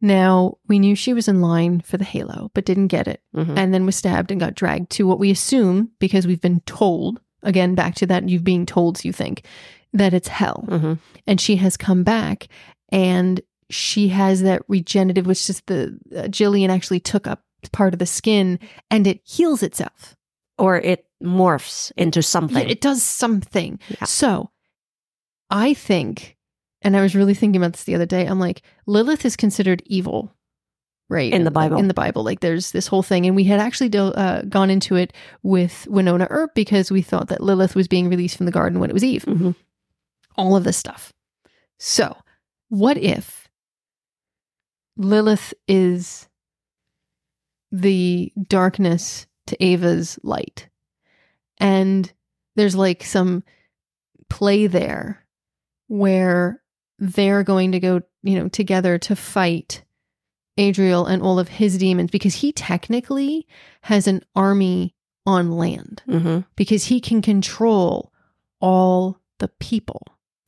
Now, 0.00 0.58
we 0.68 0.78
knew 0.78 0.94
she 0.94 1.12
was 1.14 1.26
in 1.26 1.40
line 1.40 1.80
for 1.80 1.96
the 1.96 2.04
Halo, 2.04 2.50
but 2.54 2.64
didn't 2.64 2.88
get 2.88 3.08
it, 3.08 3.22
Mhm. 3.34 3.56
and 3.56 3.72
then 3.74 3.86
was 3.86 3.96
stabbed 3.96 4.30
and 4.30 4.38
got 4.38 4.54
dragged 4.54 4.90
to 4.90 5.06
what 5.06 5.18
we 5.18 5.30
assume, 5.30 5.90
because 5.98 6.26
we've 6.26 6.40
been 6.40 6.60
told, 6.60 7.18
again, 7.42 7.74
back 7.74 7.94
to 7.96 8.06
that, 8.06 8.28
you've 8.28 8.44
being 8.44 8.66
told, 8.66 9.04
you 9.04 9.12
think, 9.12 9.44
that 9.92 10.12
it's 10.14 10.28
hell. 10.28 10.64
Mhm. 10.68 10.98
and 11.26 11.40
she 11.40 11.56
has 11.56 11.76
come 11.76 12.02
back 12.04 12.46
and 12.90 13.40
she 13.70 14.08
has 14.08 14.42
that 14.42 14.62
regenerative 14.68 15.26
which 15.26 15.48
is 15.50 15.60
the 15.66 15.98
uh, 16.16 16.22
jillian 16.28 16.68
actually 16.68 17.00
took 17.00 17.26
up 17.26 17.42
part 17.72 17.92
of 17.94 17.98
the 17.98 18.06
skin 18.06 18.60
and 18.92 19.06
it 19.08 19.20
heals 19.24 19.60
itself 19.62 20.14
Or 20.58 20.76
it 20.76 21.04
morphs 21.22 21.92
into 21.96 22.22
something. 22.22 22.56
Yeah, 22.64 22.70
it 22.72 22.80
does 22.80 23.02
something 23.02 23.78
Yeah. 23.88 24.04
so 24.04 24.50
i 25.50 25.72
think 25.74 26.36
and 26.82 26.96
i 26.96 27.00
was 27.00 27.14
really 27.14 27.32
thinking 27.34 27.60
about 27.62 27.72
this 27.72 27.84
the 27.84 27.94
other 27.94 28.04
day 28.04 28.26
i'm 28.26 28.38
like 28.40 28.62
lilith 28.86 29.24
is 29.24 29.36
considered 29.36 29.82
evil 29.86 30.34
right 31.08 31.32
In 31.32 31.44
the 31.44 31.50
Bible. 31.52 31.78
in 31.78 31.86
the 31.88 31.94
bible 31.94 32.22
like 32.24 32.40
there's 32.40 32.72
this 32.72 32.86
whole 32.88 33.02
thing 33.04 33.24
and 33.26 33.34
we 33.36 33.44
had 33.44 33.60
actually 33.60 33.88
do, 33.88 34.06
uh, 34.08 34.42
gone 34.42 34.70
into 34.70 34.96
it 34.96 35.12
with 35.42 35.86
wynonna 35.88 36.26
earp 36.30 36.54
because 36.54 36.90
we 36.90 37.00
thought 37.00 37.28
that 37.28 37.40
lilith 37.42 37.74
was 37.76 37.86
being 37.88 38.08
released 38.10 38.36
from 38.36 38.46
the 38.46 38.52
garden 38.52 38.80
when 38.80 38.90
it 38.90 38.94
was 38.94 39.04
eve 39.04 39.24
Mhm. 39.24 39.54
all 40.36 40.56
of 40.56 40.64
this 40.64 40.76
stuff. 40.76 41.12
So, 41.78 42.16
what 42.68 42.96
if 42.98 43.48
Lilith 44.96 45.52
is 45.68 46.28
the 47.70 48.32
darkness 48.48 49.26
to 49.46 49.62
Ava's 49.64 50.18
light? 50.22 50.68
And 51.58 52.12
there's 52.56 52.76
like 52.76 53.02
some 53.04 53.42
play 54.28 54.66
there 54.66 55.24
where 55.88 56.62
they're 56.98 57.42
going 57.44 57.72
to 57.72 57.80
go, 57.80 58.00
you 58.22 58.38
know, 58.38 58.48
together 58.48 58.98
to 58.98 59.16
fight 59.16 59.82
Adriel 60.58 61.04
and 61.06 61.22
all 61.22 61.38
of 61.38 61.48
his 61.48 61.76
demons 61.78 62.10
because 62.10 62.36
he 62.36 62.50
technically 62.52 63.46
has 63.82 64.06
an 64.06 64.22
army 64.34 64.94
on 65.26 65.50
land 65.52 66.02
Mhm. 66.08 66.46
because 66.56 66.84
he 66.84 67.00
can 67.00 67.20
control 67.20 68.12
all 68.60 69.20
the 69.38 69.48
people. 69.48 70.02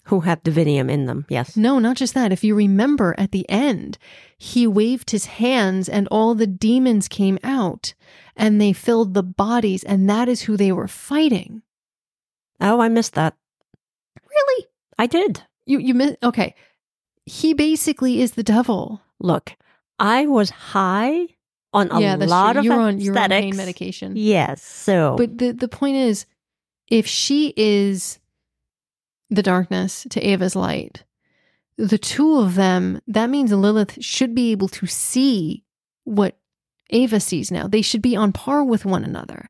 Who 0.08 0.20
have 0.20 0.42
divinium 0.42 0.90
in 0.90 1.06
them. 1.06 1.26
Yes. 1.28 1.56
No, 1.56 1.78
not 1.78 1.96
just 1.96 2.14
that. 2.14 2.32
If 2.32 2.42
you 2.42 2.54
remember 2.54 3.14
at 3.18 3.30
the 3.32 3.48
end, 3.48 3.98
he 4.36 4.66
waved 4.66 5.10
his 5.10 5.26
hands 5.26 5.88
and 5.88 6.08
all 6.08 6.34
the 6.34 6.46
demons 6.46 7.08
came 7.08 7.38
out 7.42 7.94
and 8.36 8.60
they 8.60 8.72
filled 8.72 9.14
the 9.14 9.22
bodies, 9.22 9.82
and 9.82 10.08
that 10.08 10.28
is 10.28 10.42
who 10.42 10.56
they 10.56 10.70
were 10.72 10.88
fighting. 10.88 11.62
Oh, 12.60 12.80
I 12.80 12.88
missed 12.88 13.14
that. 13.14 13.34
Really? 14.28 14.66
I 14.98 15.06
did. 15.06 15.42
You 15.66 15.78
you 15.78 15.94
miss 15.94 16.16
okay. 16.22 16.54
He 17.26 17.52
basically 17.52 18.22
is 18.22 18.32
the 18.32 18.42
devil. 18.42 19.02
Look, 19.20 19.54
I 19.98 20.26
was 20.26 20.50
high 20.50 21.26
on 21.72 21.90
a 21.90 22.00
yeah, 22.00 22.16
that's 22.16 22.30
lot 22.30 22.52
true. 22.52 22.60
of 22.60 22.64
you're 22.64 22.80
on 22.80 23.00
you're 23.00 23.18
on 23.18 23.28
pain 23.28 23.56
medication. 23.56 24.14
Yes. 24.16 24.62
So, 24.62 25.16
But 25.18 25.36
the 25.38 25.52
the 25.52 25.68
point 25.68 25.96
is, 25.96 26.24
if 26.88 27.06
she 27.06 27.52
is 27.56 28.18
the 29.30 29.42
darkness 29.42 30.06
to 30.10 30.26
Ava's 30.26 30.56
light, 30.56 31.04
the 31.76 31.98
two 31.98 32.38
of 32.38 32.56
them, 32.56 33.00
that 33.06 33.30
means 33.30 33.52
Lilith 33.52 34.02
should 34.02 34.34
be 34.34 34.50
able 34.50 34.68
to 34.68 34.86
see 34.86 35.64
what 36.04 36.38
Ava 36.90 37.20
sees 37.20 37.50
now. 37.50 37.68
They 37.68 37.82
should 37.82 38.02
be 38.02 38.16
on 38.16 38.32
par 38.32 38.64
with 38.64 38.84
one 38.84 39.04
another. 39.04 39.48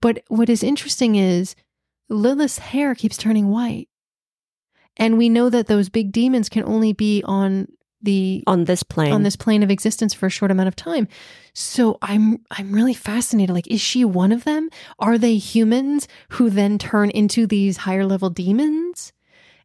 But 0.00 0.22
what 0.28 0.48
is 0.48 0.62
interesting 0.62 1.16
is 1.16 1.54
Lilith's 2.08 2.58
hair 2.58 2.94
keeps 2.94 3.16
turning 3.16 3.48
white. 3.48 3.88
And 4.96 5.18
we 5.18 5.28
know 5.28 5.48
that 5.50 5.66
those 5.66 5.88
big 5.88 6.10
demons 6.10 6.48
can 6.48 6.64
only 6.64 6.92
be 6.92 7.22
on 7.24 7.68
the 8.02 8.44
on 8.46 8.64
this 8.64 8.82
plane, 8.82 9.12
on 9.12 9.22
this 9.22 9.36
plane 9.36 9.62
of 9.62 9.70
existence 9.70 10.14
for 10.14 10.26
a 10.26 10.30
short 10.30 10.50
amount 10.50 10.68
of 10.68 10.76
time. 10.76 11.08
So 11.52 11.98
I'm 12.02 12.44
I'm 12.50 12.72
really 12.72 12.94
fascinated. 12.94 13.54
Like, 13.54 13.68
is 13.68 13.80
she 13.80 14.04
one 14.04 14.32
of 14.32 14.44
them? 14.44 14.70
Are 14.98 15.18
they 15.18 15.36
humans 15.36 16.08
who 16.30 16.50
then 16.50 16.78
turn 16.78 17.10
into 17.10 17.46
these 17.46 17.78
higher 17.78 18.06
level 18.06 18.30
demons? 18.30 19.12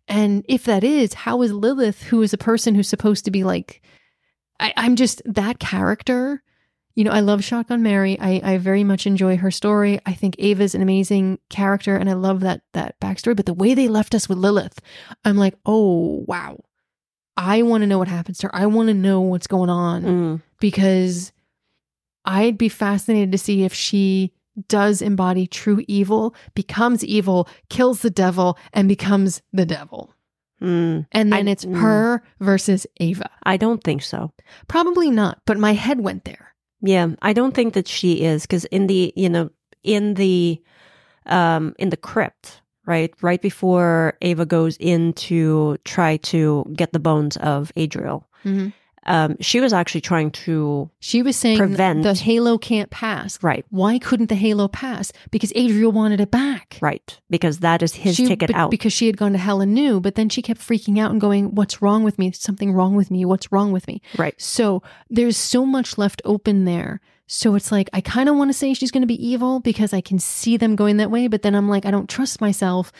And 0.07 0.43
if 0.49 0.65
that 0.65 0.83
is, 0.83 1.13
how 1.13 1.41
is 1.41 1.51
Lilith, 1.53 2.03
who 2.03 2.21
is 2.21 2.33
a 2.33 2.37
person 2.37 2.75
who's 2.75 2.89
supposed 2.89 3.25
to 3.25 3.31
be 3.31 3.43
like, 3.43 3.81
I, 4.59 4.73
I'm 4.77 4.95
just 4.95 5.21
that 5.25 5.59
character. 5.59 6.43
You 6.95 7.03
know, 7.03 7.11
I 7.11 7.21
love 7.21 7.43
Shotgun 7.43 7.81
Mary. 7.81 8.19
I, 8.19 8.39
I 8.43 8.57
very 8.57 8.83
much 8.83 9.07
enjoy 9.07 9.37
her 9.37 9.49
story. 9.49 9.99
I 10.05 10.13
think 10.13 10.35
Ava's 10.37 10.75
an 10.75 10.81
amazing 10.83 11.39
character, 11.49 11.95
and 11.95 12.07
I 12.09 12.13
love 12.13 12.41
that 12.41 12.61
that 12.73 12.99
backstory. 12.99 13.35
But 13.35 13.47
the 13.47 13.53
way 13.53 13.73
they 13.73 13.87
left 13.87 14.13
us 14.13 14.29
with 14.29 14.37
Lilith, 14.37 14.79
I'm 15.25 15.37
like, 15.37 15.55
oh 15.65 16.23
wow, 16.27 16.59
I 17.35 17.63
want 17.63 17.81
to 17.81 17.87
know 17.87 17.97
what 17.97 18.07
happens 18.09 18.37
to 18.39 18.47
her. 18.47 18.55
I 18.55 18.67
want 18.67 18.89
to 18.89 18.93
know 18.93 19.21
what's 19.21 19.47
going 19.47 19.71
on 19.71 20.03
Mm. 20.03 20.41
because 20.59 21.31
I'd 22.25 22.57
be 22.59 22.69
fascinated 22.69 23.31
to 23.31 23.37
see 23.39 23.63
if 23.63 23.73
she 23.73 24.31
does 24.67 25.01
embody 25.01 25.47
true 25.47 25.83
evil, 25.87 26.35
becomes 26.53 27.03
evil, 27.03 27.47
kills 27.69 28.01
the 28.01 28.09
devil, 28.09 28.57
and 28.73 28.87
becomes 28.87 29.41
the 29.51 29.65
devil. 29.65 30.13
Mm. 30.61 31.05
And 31.11 31.33
then 31.33 31.47
I- 31.47 31.51
it's 31.51 31.65
mm. 31.65 31.75
her 31.75 32.23
versus 32.39 32.87
Ava. 32.99 33.29
I 33.43 33.57
don't 33.57 33.83
think 33.83 34.01
so. 34.01 34.31
Probably 34.67 35.09
not, 35.09 35.39
but 35.45 35.57
my 35.57 35.73
head 35.73 35.99
went 35.99 36.25
there. 36.25 36.53
Yeah, 36.81 37.09
I 37.21 37.33
don't 37.33 37.53
think 37.53 37.73
that 37.75 37.87
she 37.87 38.23
is 38.23 38.43
because 38.43 38.65
in 38.65 38.87
the 38.87 39.13
you 39.15 39.29
know 39.29 39.49
in 39.83 40.15
the 40.15 40.61
um 41.25 41.73
in 41.79 41.89
the 41.89 41.97
crypt, 41.97 42.61
right, 42.85 43.13
right 43.21 43.41
before 43.41 44.17
Ava 44.21 44.45
goes 44.45 44.75
in 44.77 45.13
to 45.13 45.77
try 45.85 46.17
to 46.17 46.65
get 46.75 46.91
the 46.91 46.99
bones 46.99 47.37
of 47.37 47.71
Adriel, 47.77 48.27
um, 49.05 49.35
she 49.39 49.59
was 49.59 49.73
actually 49.73 50.01
trying 50.01 50.31
to 50.31 50.89
She 50.99 51.21
was 51.21 51.35
saying 51.35 51.57
Prevent- 51.57 52.03
the 52.03 52.13
halo 52.13 52.57
can't 52.57 52.89
pass. 52.89 53.37
right, 53.43 53.65
Why 53.69 53.99
couldn't 53.99 54.29
the 54.29 54.35
halo 54.35 54.67
pass? 54.67 55.11
Because 55.31 55.51
Adriel 55.55 55.91
wanted 55.91 56.19
it 56.21 56.31
back. 56.31 56.77
right, 56.81 57.19
because 57.29 57.59
that 57.59 57.81
is 57.83 57.95
his 57.95 58.15
She- 58.15 58.27
ticket 58.27 58.49
be- 58.49 58.53
out. 58.55 58.71
Because 58.71 58.93
she 58.93 59.07
had 59.07 59.17
gone 59.17 59.33
to 59.33 59.37
hell 59.37 59.61
and 59.61 59.73
knew, 59.73 59.99
but 59.99 60.15
then 60.15 60.29
she 60.29 60.41
kept 60.41 60.61
freaking 60.61 60.99
out 60.99 61.11
and 61.11 61.19
going, 61.21 61.55
What's 61.55 61.81
wrong 61.81 62.03
with 62.03 62.17
me? 62.17 62.31
Something 62.31 62.71
wrong 62.73 62.95
with 62.95 63.11
me. 63.11 63.25
What's 63.25 63.51
wrong 63.51 63.71
with 63.71 63.87
me? 63.87 64.01
right. 64.17 64.39
So 64.41 64.81
there's 65.09 65.37
so 65.37 65.65
much 65.65 65.97
left 65.97 66.21
open 66.25 66.65
there. 66.65 67.01
So 67.25 67.55
it's 67.55 67.71
like, 67.71 67.89
I 67.93 68.01
kind 68.01 68.27
of 68.29 68.35
want 68.35 68.49
to 68.49 68.53
say 68.53 68.73
she's 68.73 68.91
going 68.91 69.01
to 69.01 69.07
be 69.07 69.27
evil 69.27 69.59
because 69.61 69.93
I 69.93 70.01
can 70.01 70.19
see 70.19 70.57
them 70.57 70.75
going 70.75 70.97
that 70.97 71.09
way. 71.09 71.27
But 71.27 71.41
then 71.41 71.55
I'm 71.55 71.69
like, 71.69 71.85
I 71.85 71.89
don't 71.91 72.09
trust 72.09 72.41
myself 72.41 72.91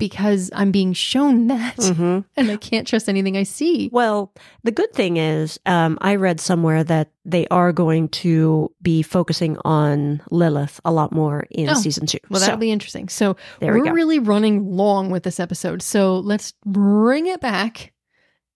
because 0.00 0.50
I'm 0.52 0.72
being 0.72 0.92
shown 0.92 1.46
that. 1.46 1.76
hmm 1.80 2.20
And 2.36 2.50
I 2.50 2.56
can't 2.56 2.88
trust 2.88 3.08
anything 3.08 3.36
I 3.36 3.44
see. 3.44 3.88
Well, 3.92 4.32
the 4.64 4.72
good 4.72 4.92
thing 4.92 5.16
is, 5.18 5.60
um, 5.66 5.96
I 6.00 6.16
read 6.16 6.40
somewhere 6.40 6.82
that 6.82 7.12
they 7.24 7.46
are 7.48 7.72
going 7.72 8.08
to 8.08 8.72
be 8.82 9.02
focusing 9.02 9.56
on 9.64 10.20
Lilith 10.32 10.80
a 10.84 10.90
lot 10.90 11.12
more 11.12 11.46
in 11.50 11.68
Oh, 11.70 11.74
season 11.74 12.06
two. 12.06 12.18
Well, 12.28 12.40
So, 12.40 12.46
that'll 12.46 12.58
be 12.60 12.72
interesting. 12.72 13.08
So 13.08 13.36
there 13.60 13.72
we 13.72 13.78
we're 13.80 13.86
go. 13.86 13.92
really 13.92 14.18
running 14.18 14.64
long 14.76 15.10
with 15.10 15.22
this 15.22 15.38
episode. 15.38 15.82
So 15.82 16.18
let's 16.18 16.52
bring 16.66 17.28
it 17.28 17.40
back 17.40 17.92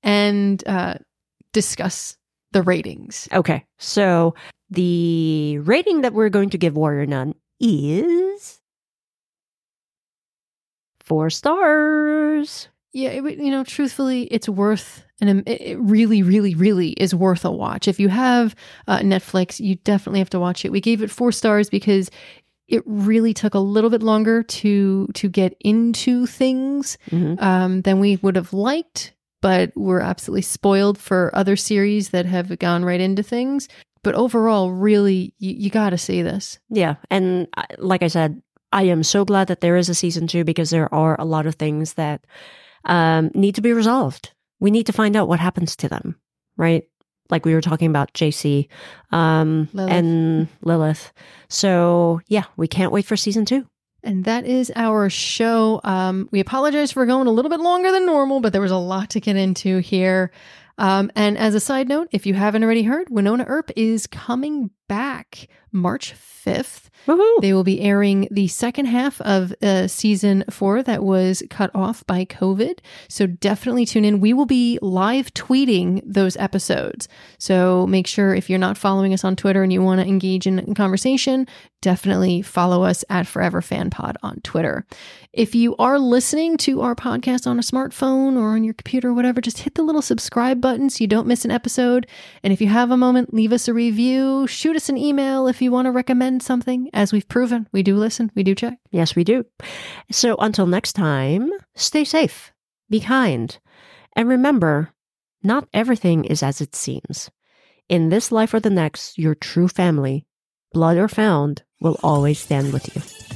and 0.02 0.66
uh, 0.66 0.94
discuss 1.52 2.16
the 2.52 2.62
ratings. 2.62 3.28
Okay, 3.32 3.64
so 3.78 4.34
the 4.70 5.58
rating 5.58 6.00
that 6.02 6.12
we're 6.14 6.28
going 6.30 6.50
to 6.50 6.58
give 6.58 6.76
Warrior 6.76 7.06
Nun 7.06 7.34
is 7.60 8.60
Four 11.04 11.30
stars. 11.30 12.68
Yeah, 12.92 13.10
it, 13.10 13.38
you 13.38 13.50
know, 13.50 13.64
truthfully, 13.64 14.22
it's 14.24 14.48
worth 14.48 15.04
and 15.20 15.46
it 15.48 15.60
it 15.60 15.78
really, 15.78 16.22
really, 16.22 16.54
really 16.54 16.90
is 16.90 17.14
worth 17.14 17.44
a 17.44 17.50
watch. 17.50 17.88
If 17.88 17.98
you 17.98 18.08
have 18.08 18.54
uh, 18.86 18.98
Netflix, 18.98 19.58
you 19.60 19.76
definitely 19.76 20.20
have 20.20 20.30
to 20.30 20.40
watch 20.40 20.64
it. 20.64 20.72
We 20.72 20.80
gave 20.80 21.02
it 21.02 21.10
four 21.10 21.32
stars 21.32 21.68
because 21.70 22.10
it 22.68 22.82
really 22.86 23.34
took 23.34 23.54
a 23.54 23.58
little 23.58 23.90
bit 23.90 24.02
longer 24.02 24.42
to 24.42 25.08
to 25.14 25.28
get 25.28 25.56
into 25.60 26.26
things 26.26 26.96
Mhm. 27.10 27.40
um, 27.42 27.82
than 27.82 28.00
we 28.00 28.16
would 28.16 28.36
have 28.36 28.52
liked, 28.52 29.12
but 29.42 29.72
we're 29.76 30.00
absolutely 30.00 30.42
spoiled 30.42 30.96
for 30.98 31.30
other 31.34 31.56
series 31.56 32.10
that 32.10 32.26
have 32.26 32.56
gone 32.58 32.84
right 32.84 33.00
into 33.00 33.22
things. 33.22 33.68
But 34.02 34.14
overall, 34.14 34.70
really, 34.70 35.34
you, 35.38 35.52
you 35.54 35.70
got 35.70 35.90
to 35.90 35.98
see 35.98 36.22
this. 36.22 36.58
Yeah. 36.70 36.96
And 37.10 37.48
uh, 37.56 37.64
like 37.78 38.02
I 38.02 38.08
said, 38.08 38.40
I 38.74 38.82
am 38.82 39.04
so 39.04 39.24
glad 39.24 39.46
that 39.48 39.60
there 39.60 39.76
is 39.76 39.88
a 39.88 39.94
season 39.94 40.26
two 40.26 40.42
because 40.42 40.70
there 40.70 40.92
are 40.92 41.14
a 41.20 41.24
lot 41.24 41.46
of 41.46 41.54
things 41.54 41.94
that 41.94 42.26
um, 42.84 43.30
need 43.32 43.54
to 43.54 43.60
be 43.60 43.72
resolved. 43.72 44.32
We 44.58 44.72
need 44.72 44.86
to 44.86 44.92
find 44.92 45.14
out 45.14 45.28
what 45.28 45.38
happens 45.38 45.76
to 45.76 45.88
them, 45.88 46.16
right? 46.56 46.82
Like 47.30 47.44
we 47.44 47.54
were 47.54 47.60
talking 47.60 47.88
about 47.88 48.12
JC 48.14 48.66
um, 49.12 49.68
Lilith. 49.72 49.92
and 49.92 50.48
Lilith. 50.62 51.12
So, 51.48 52.20
yeah, 52.26 52.44
we 52.56 52.66
can't 52.66 52.90
wait 52.90 53.06
for 53.06 53.16
season 53.16 53.44
two. 53.44 53.64
And 54.02 54.24
that 54.24 54.44
is 54.44 54.72
our 54.74 55.08
show. 55.08 55.80
Um, 55.84 56.28
we 56.32 56.40
apologize 56.40 56.90
for 56.90 57.06
going 57.06 57.28
a 57.28 57.30
little 57.30 57.50
bit 57.50 57.60
longer 57.60 57.92
than 57.92 58.04
normal, 58.04 58.40
but 58.40 58.52
there 58.52 58.60
was 58.60 58.72
a 58.72 58.76
lot 58.76 59.08
to 59.10 59.20
get 59.20 59.36
into 59.36 59.78
here. 59.78 60.32
Um, 60.78 61.12
and 61.14 61.38
as 61.38 61.54
a 61.54 61.60
side 61.60 61.88
note, 61.88 62.08
if 62.10 62.26
you 62.26 62.34
haven't 62.34 62.64
already 62.64 62.82
heard, 62.82 63.06
Wynonna 63.08 63.44
Earp 63.46 63.70
is 63.76 64.08
coming 64.08 64.70
back 64.88 65.46
March 65.74 66.14
5th. 66.14 66.88
Woohoo! 67.06 67.40
They 67.42 67.52
will 67.52 67.64
be 67.64 67.82
airing 67.82 68.28
the 68.30 68.48
second 68.48 68.86
half 68.86 69.20
of 69.20 69.54
uh, 69.62 69.88
season 69.88 70.44
four 70.48 70.82
that 70.82 71.02
was 71.02 71.42
cut 71.50 71.70
off 71.74 72.06
by 72.06 72.24
COVID. 72.24 72.78
So 73.08 73.26
definitely 73.26 73.84
tune 73.84 74.06
in. 74.06 74.20
We 74.20 74.32
will 74.32 74.46
be 74.46 74.78
live 74.80 75.34
tweeting 75.34 76.00
those 76.06 76.36
episodes. 76.38 77.08
So 77.38 77.86
make 77.86 78.06
sure 78.06 78.34
if 78.34 78.48
you're 78.48 78.58
not 78.58 78.78
following 78.78 79.12
us 79.12 79.22
on 79.22 79.36
Twitter 79.36 79.62
and 79.62 79.72
you 79.72 79.82
want 79.82 80.00
to 80.00 80.06
engage 80.06 80.46
in 80.46 80.74
conversation, 80.74 81.46
definitely 81.82 82.40
follow 82.40 82.82
us 82.82 83.04
at 83.10 83.26
Forever 83.26 83.60
Fan 83.60 83.90
Pod 83.90 84.16
on 84.22 84.40
Twitter. 84.40 84.86
If 85.34 85.54
you 85.54 85.76
are 85.76 85.98
listening 85.98 86.56
to 86.58 86.80
our 86.80 86.94
podcast 86.94 87.46
on 87.46 87.58
a 87.58 87.62
smartphone 87.62 88.38
or 88.38 88.54
on 88.54 88.64
your 88.64 88.72
computer 88.72 89.08
or 89.08 89.12
whatever, 89.12 89.42
just 89.42 89.58
hit 89.58 89.74
the 89.74 89.82
little 89.82 90.00
subscribe 90.00 90.62
button 90.62 90.88
so 90.88 91.04
you 91.04 91.08
don't 91.08 91.26
miss 91.26 91.44
an 91.44 91.50
episode. 91.50 92.06
And 92.42 92.54
if 92.54 92.62
you 92.62 92.68
have 92.68 92.90
a 92.90 92.96
moment, 92.96 93.34
leave 93.34 93.52
us 93.52 93.68
a 93.68 93.74
review, 93.74 94.46
shoot 94.46 94.76
us 94.76 94.88
an 94.88 94.96
email 94.96 95.46
if 95.46 95.60
you 95.64 95.72
want 95.72 95.86
to 95.86 95.90
recommend 95.90 96.42
something. 96.42 96.88
As 96.92 97.12
we've 97.12 97.28
proven, 97.28 97.68
we 97.72 97.82
do 97.82 97.96
listen, 97.96 98.30
we 98.36 98.44
do 98.44 98.54
check. 98.54 98.78
Yes, 98.92 99.16
we 99.16 99.24
do. 99.24 99.44
So 100.12 100.36
until 100.36 100.66
next 100.66 100.92
time, 100.92 101.50
stay 101.74 102.04
safe, 102.04 102.52
be 102.88 103.00
kind, 103.00 103.58
and 104.14 104.28
remember 104.28 104.90
not 105.42 105.68
everything 105.74 106.24
is 106.24 106.42
as 106.42 106.60
it 106.60 106.76
seems. 106.76 107.30
In 107.88 108.08
this 108.08 108.30
life 108.30 108.54
or 108.54 108.60
the 108.60 108.70
next, 108.70 109.18
your 109.18 109.34
true 109.34 109.68
family, 109.68 110.26
blood 110.72 110.96
or 110.96 111.08
found, 111.08 111.64
will 111.80 111.98
always 112.02 112.38
stand 112.38 112.72
with 112.72 112.94
you. 112.94 113.33